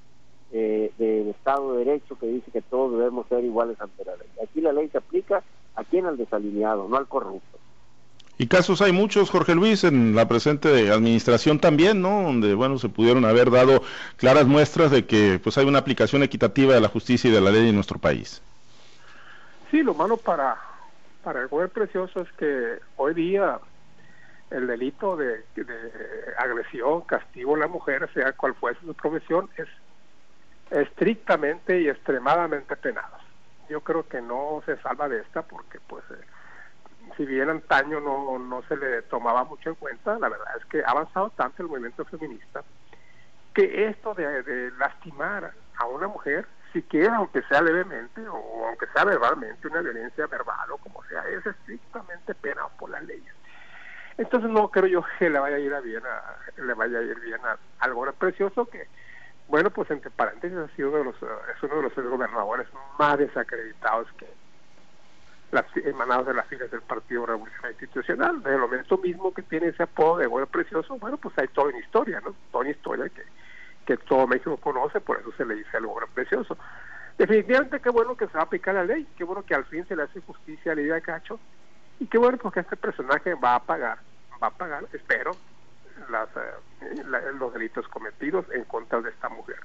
eh, 0.51 0.91
del 0.97 1.29
Estado 1.29 1.73
de 1.73 1.85
Derecho 1.85 2.17
que 2.17 2.27
dice 2.27 2.51
que 2.51 2.61
todos 2.61 2.97
debemos 2.97 3.27
ser 3.27 3.43
iguales 3.43 3.79
ante 3.79 4.05
la 4.05 4.15
ley. 4.15 4.27
Aquí 4.43 4.61
la 4.61 4.73
ley 4.73 4.89
se 4.89 4.97
aplica 4.97 5.43
a 5.75 5.83
quien 5.83 6.05
al 6.05 6.17
desalineado, 6.17 6.87
no 6.87 6.97
al 6.97 7.07
corrupto. 7.07 7.59
Y 8.37 8.47
casos 8.47 8.81
hay 8.81 8.91
muchos, 8.91 9.29
Jorge 9.29 9.55
Luis, 9.55 9.85
en 9.85 10.13
la 10.13 10.27
presente 10.27 10.91
administración 10.91 11.59
también, 11.59 12.01
¿no? 12.01 12.23
Donde, 12.23 12.53
bueno, 12.53 12.77
se 12.77 12.89
pudieron 12.89 13.23
haber 13.23 13.49
dado 13.49 13.81
claras 14.17 14.45
muestras 14.45 14.91
de 14.91 15.05
que 15.05 15.39
pues 15.41 15.57
hay 15.57 15.65
una 15.65 15.79
aplicación 15.79 16.21
equitativa 16.21 16.73
de 16.73 16.81
la 16.81 16.89
justicia 16.89 17.29
y 17.29 17.33
de 17.33 17.39
la 17.39 17.51
ley 17.51 17.69
en 17.69 17.75
nuestro 17.75 17.97
país. 17.97 18.41
Sí, 19.71 19.83
lo 19.83 19.93
malo 19.93 20.17
para, 20.17 20.57
para 21.23 21.41
el 21.41 21.47
gobierno 21.47 21.73
precioso 21.73 22.21
es 22.21 22.31
que 22.33 22.79
hoy 22.97 23.13
día 23.13 23.59
el 24.51 24.67
delito 24.67 25.15
de, 25.15 25.45
de 25.55 25.65
agresión, 26.37 27.01
castigo 27.01 27.55
a 27.55 27.59
la 27.59 27.67
mujer, 27.67 28.09
sea 28.13 28.33
cual 28.33 28.53
fuese 28.55 28.79
su 28.85 28.93
profesión, 28.93 29.49
es 29.57 29.67
estrictamente 30.69 31.79
y 31.79 31.89
extremadamente 31.89 32.75
penados. 32.75 33.21
Yo 33.69 33.81
creo 33.81 34.07
que 34.07 34.21
no 34.21 34.61
se 34.65 34.77
salva 34.77 35.09
de 35.09 35.19
esta 35.19 35.41
porque 35.41 35.79
pues 35.87 36.03
eh, 36.11 36.23
si 37.17 37.25
bien 37.25 37.49
antaño 37.49 37.99
no, 37.99 38.37
no 38.39 38.61
se 38.63 38.77
le 38.77 39.01
tomaba 39.03 39.43
mucho 39.43 39.69
en 39.69 39.75
cuenta, 39.75 40.19
la 40.19 40.29
verdad 40.29 40.57
es 40.59 40.65
que 40.65 40.83
ha 40.83 40.91
avanzado 40.91 41.31
tanto 41.31 41.63
el 41.63 41.69
movimiento 41.69 42.05
feminista 42.05 42.63
que 43.55 43.87
esto 43.87 44.13
de, 44.13 44.71
lastimar 44.77 45.53
a 45.77 45.85
una 45.85 46.07
mujer, 46.07 46.45
siquiera 46.73 47.15
aunque 47.15 47.41
sea 47.43 47.61
levemente 47.61 48.21
o 48.27 48.67
aunque 48.67 48.85
sea 48.87 49.05
verbalmente, 49.05 49.67
una 49.67 49.81
violencia 49.81 50.27
verbal 50.27 50.71
o 50.71 50.77
como 50.77 51.01
sea, 51.05 51.23
es 51.29 51.43
estrictamente 51.45 52.35
penado 52.35 52.69
por 52.77 52.89
las 52.89 53.03
leyes. 53.05 53.33
Entonces 54.17 54.49
no 54.49 54.69
creo 54.69 54.87
yo 54.87 55.05
que 55.17 55.29
le 55.29 55.39
vaya 55.39 55.55
a 55.55 55.59
ir 55.59 55.73
bien 55.81 56.03
a, 56.05 56.61
le 56.61 56.73
vaya 56.73 56.99
a 56.99 57.01
ir 57.01 57.19
bien 57.21 57.39
a 57.45 57.57
algo 57.79 58.05
precioso 58.13 58.65
que 58.65 58.87
bueno, 59.47 59.69
pues 59.69 59.89
entre 59.91 60.09
paréntesis 60.11 60.57
ha 60.57 60.67
sido 60.75 60.89
uno 60.89 60.97
de 60.99 61.03
los, 61.05 61.15
es 61.15 61.63
uno 61.63 61.75
de 61.75 61.81
los 61.83 61.95
gobernadores 61.95 62.67
más 62.97 63.17
desacreditados 63.17 64.07
que 64.17 64.27
las 65.51 65.65
emanados 65.77 66.27
de 66.27 66.33
las 66.33 66.47
filas 66.47 66.69
del 66.71 66.81
Partido 66.81 67.25
Revolucionario 67.25 67.71
Institucional. 67.71 68.39
Desde 68.39 68.55
el 68.55 68.61
momento 68.61 68.97
mismo 68.97 69.33
que 69.33 69.43
tiene 69.43 69.67
ese 69.67 69.83
apodo 69.83 70.17
de 70.17 70.27
bueno 70.27 70.47
precioso, 70.47 70.97
bueno, 70.97 71.17
pues 71.17 71.37
hay 71.37 71.47
toda 71.49 71.69
una 71.69 71.79
historia, 71.79 72.19
¿no? 72.21 72.35
Toda 72.51 72.63
una 72.63 72.71
historia 72.71 73.09
que, 73.09 73.23
que 73.85 73.97
todo 73.97 74.27
México 74.27 74.57
conoce, 74.57 74.99
por 74.99 75.19
eso 75.19 75.31
se 75.37 75.45
le 75.45 75.55
dice 75.55 75.77
el 75.77 75.85
bueno 75.85 76.07
precioso. 76.13 76.57
Definitivamente 77.17 77.79
qué 77.79 77.89
bueno 77.89 78.17
que 78.17 78.27
se 78.27 78.33
va 78.33 78.41
a 78.41 78.43
aplicar 78.43 78.75
la 78.75 78.83
ley, 78.83 79.07
qué 79.17 79.23
bueno 79.23 79.45
que 79.45 79.55
al 79.55 79.65
fin 79.65 79.87
se 79.87 79.95
le 79.95 80.03
hace 80.03 80.19
justicia 80.21 80.73
a 80.73 80.75
Lidia 80.75 80.99
Cacho, 80.99 81.39
y 81.99 82.07
qué 82.07 82.17
bueno 82.17 82.37
porque 82.37 82.59
este 82.59 82.75
personaje 82.75 83.35
va 83.35 83.55
a 83.55 83.63
pagar, 83.63 83.99
va 84.43 84.47
a 84.47 84.51
pagar, 84.51 84.85
espero, 84.91 85.31
las, 86.09 86.29
eh, 86.35 87.03
los 87.39 87.53
delitos 87.53 87.87
cometidos 87.87 88.45
en 88.51 88.63
contra 88.65 89.01
de 89.01 89.09
esta 89.09 89.29
mujer. 89.29 89.59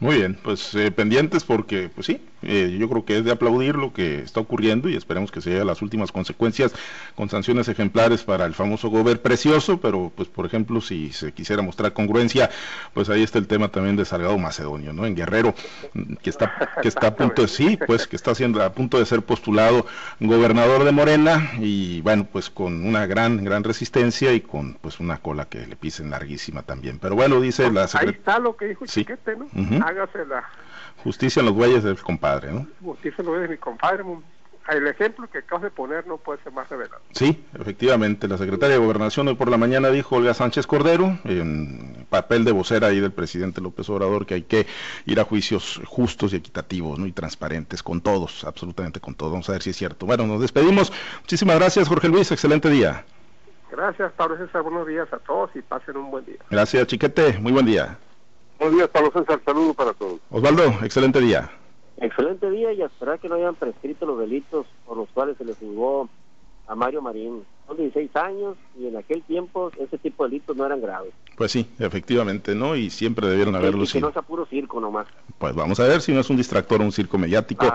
Muy 0.00 0.16
bien, 0.16 0.36
pues 0.42 0.74
eh, 0.74 0.90
pendientes 0.90 1.44
porque, 1.44 1.88
pues 1.88 2.06
sí, 2.06 2.20
eh, 2.46 2.76
yo 2.78 2.88
creo 2.88 3.04
que 3.04 3.18
es 3.18 3.24
de 3.24 3.30
aplaudir 3.30 3.76
lo 3.76 3.92
que 3.92 4.18
está 4.18 4.40
ocurriendo 4.40 4.88
y 4.88 4.96
esperemos 4.96 5.30
que 5.30 5.40
se 5.40 5.50
llegue 5.50 5.62
a 5.62 5.64
las 5.64 5.82
últimas 5.82 6.12
consecuencias 6.12 6.72
con 7.14 7.30
sanciones 7.30 7.68
ejemplares 7.68 8.22
para 8.24 8.44
el 8.44 8.54
famoso 8.54 8.90
gober 8.90 9.22
precioso, 9.22 9.80
pero 9.80 10.12
pues 10.14 10.28
por 10.28 10.46
ejemplo 10.46 10.80
si 10.80 11.12
se 11.12 11.32
quisiera 11.32 11.62
mostrar 11.62 11.92
congruencia, 11.92 12.50
pues 12.92 13.08
ahí 13.08 13.22
está 13.22 13.38
el 13.38 13.46
tema 13.46 13.68
también 13.68 13.96
de 13.96 14.04
Salgado 14.04 14.36
Macedonio, 14.36 14.92
¿no? 14.92 15.06
En 15.06 15.14
Guerrero, 15.14 15.54
que 16.22 16.30
está, 16.30 16.70
que 16.82 16.88
está 16.88 17.08
a 17.08 17.16
punto 17.16 17.42
de, 17.42 17.48
sí, 17.48 17.78
pues 17.86 18.06
que 18.06 18.16
está 18.16 18.34
siendo 18.34 18.62
a 18.62 18.72
punto 18.72 18.98
de 18.98 19.06
ser 19.06 19.22
postulado 19.22 19.86
gobernador 20.20 20.84
de 20.84 20.92
Morena 20.92 21.52
y 21.60 22.00
bueno, 22.02 22.26
pues 22.30 22.50
con 22.50 22.84
una 22.84 23.06
gran, 23.06 23.42
gran 23.44 23.64
resistencia 23.64 24.32
y 24.32 24.40
con 24.40 24.74
pues 24.74 25.00
una 25.00 25.18
cola 25.18 25.46
que 25.46 25.66
le 25.66 25.76
pisen 25.76 26.10
larguísima 26.10 26.62
también. 26.62 26.98
Pero 26.98 27.14
bueno, 27.14 27.40
dice 27.40 27.70
la 27.70 27.86
secretaria. 27.86 28.10
Ahí 28.10 28.18
está 28.18 28.38
lo 28.38 28.56
que 28.56 28.66
dijo 28.66 28.86
Chiquete, 28.86 29.36
¿no? 29.36 29.48
Hágasela. 29.86 30.44
Justicia 31.02 31.40
en 31.40 31.46
los 31.46 31.54
bueyes 31.54 31.82
del 31.82 31.98
compadre, 32.00 32.52
¿no? 32.52 32.66
Justicia 32.82 33.16
en 33.18 33.26
los 33.26 33.34
bueyes 33.34 33.48
de 33.48 33.54
mi 33.56 33.60
compadre. 33.60 34.04
El 34.68 34.86
ejemplo 34.86 35.28
que 35.28 35.38
acabas 35.38 35.64
de 35.64 35.70
poner 35.70 36.06
no 36.06 36.16
puede 36.16 36.42
ser 36.42 36.50
más 36.52 36.66
revelado. 36.70 37.02
Sí, 37.12 37.44
efectivamente. 37.52 38.26
La 38.28 38.38
secretaria 38.38 38.76
de 38.76 38.82
Gobernación 38.82 39.28
hoy 39.28 39.34
por 39.34 39.50
la 39.50 39.58
mañana 39.58 39.90
dijo 39.90 40.16
Olga 40.16 40.32
Sánchez 40.32 40.66
Cordero, 40.66 41.18
en 41.24 42.06
papel 42.08 42.44
de 42.44 42.52
vocera 42.52 42.86
ahí 42.86 42.98
del 42.98 43.12
presidente 43.12 43.60
López 43.60 43.90
Obrador, 43.90 44.24
que 44.24 44.34
hay 44.34 44.42
que 44.42 44.66
ir 45.04 45.20
a 45.20 45.24
juicios 45.24 45.82
justos 45.84 46.32
y 46.32 46.36
equitativos 46.36 46.98
¿no? 46.98 47.06
y 47.06 47.12
transparentes 47.12 47.82
con 47.82 48.00
todos, 48.00 48.44
absolutamente 48.44 49.00
con 49.00 49.14
todos. 49.14 49.32
Vamos 49.32 49.50
a 49.50 49.52
ver 49.52 49.62
si 49.62 49.70
es 49.70 49.76
cierto. 49.76 50.06
Bueno, 50.06 50.26
nos 50.26 50.40
despedimos. 50.40 50.92
Muchísimas 51.20 51.58
gracias, 51.58 51.86
Jorge 51.86 52.08
Luis. 52.08 52.32
Excelente 52.32 52.70
día. 52.70 53.04
Gracias, 53.70 54.12
Pablo 54.12 54.38
César. 54.38 54.62
Buenos 54.62 54.86
días 54.86 55.12
a 55.12 55.18
todos 55.18 55.50
y 55.54 55.60
pasen 55.60 55.98
un 55.98 56.10
buen 56.10 56.24
día. 56.24 56.38
Gracias, 56.48 56.86
Chiquete. 56.86 57.38
Muy 57.38 57.52
buen 57.52 57.66
día. 57.66 57.98
Buenos 58.58 58.76
días, 58.76 58.88
Pablo 58.88 59.10
César. 59.12 59.40
Saludo 59.44 59.74
para 59.74 59.92
todos. 59.92 60.20
Osvaldo, 60.30 60.62
excelente 60.82 61.20
día. 61.20 61.50
Excelente 61.96 62.50
día 62.50 62.72
y 62.72 62.82
a 62.82 62.86
esperar 62.86 63.18
que 63.20 63.28
no 63.28 63.36
hayan 63.36 63.54
prescrito 63.54 64.06
los 64.06 64.18
delitos 64.18 64.66
por 64.84 64.96
los 64.96 65.08
cuales 65.10 65.36
se 65.36 65.44
le 65.44 65.54
juzgó 65.54 66.08
a 66.66 66.74
Mario 66.74 67.02
Marín. 67.02 67.44
Son 67.66 67.76
16 67.76 68.14
años 68.16 68.56
y 68.78 68.86
en 68.86 68.96
aquel 68.96 69.22
tiempo 69.22 69.70
ese 69.78 69.96
tipo 69.98 70.24
de 70.24 70.30
delitos 70.30 70.56
no 70.56 70.66
eran 70.66 70.80
graves. 70.80 71.12
Pues 71.36 71.50
sí, 71.50 71.66
efectivamente, 71.78 72.54
¿no? 72.54 72.76
Y 72.76 72.90
siempre 72.90 73.26
debieron 73.26 73.56
haberlo 73.56 73.86
sido. 73.86 74.10
Que 74.10 74.16
no 74.16 74.22
puro 74.22 74.46
circo 74.46 74.80
nomás. 74.80 75.06
Pues 75.38 75.54
vamos 75.54 75.80
a 75.80 75.84
ver 75.84 76.00
si 76.00 76.12
no 76.12 76.20
es 76.20 76.30
un 76.30 76.36
distractor 76.36 76.80
o 76.80 76.84
un 76.84 76.92
circo 76.92 77.18
mediático 77.18 77.66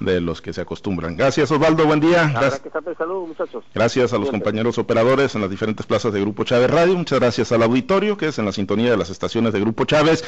de 0.00 0.20
los 0.20 0.40
que 0.40 0.52
se 0.52 0.60
acostumbran. 0.60 1.16
Gracias, 1.16 1.50
Osvaldo, 1.50 1.86
buen 1.86 2.00
día. 2.00 2.28
Gracias. 2.28 2.60
Que 2.60 2.94
salud, 2.94 3.28
muchachos. 3.28 3.64
Gracias 3.74 4.12
a 4.12 4.18
los 4.18 4.30
compañeros 4.30 4.78
operadores 4.78 5.34
en 5.34 5.40
las 5.40 5.50
diferentes 5.50 5.86
plazas 5.86 6.12
de 6.12 6.20
Grupo 6.20 6.44
Chávez 6.44 6.70
Radio. 6.70 6.94
Muchas 6.94 7.20
gracias 7.20 7.52
al 7.52 7.62
auditorio 7.62 8.16
que 8.16 8.28
es 8.28 8.38
en 8.38 8.44
la 8.44 8.52
sintonía 8.52 8.90
de 8.90 8.96
las 8.96 9.10
estaciones 9.10 9.52
de 9.52 9.60
Grupo 9.60 9.84
Chávez. 9.84 10.24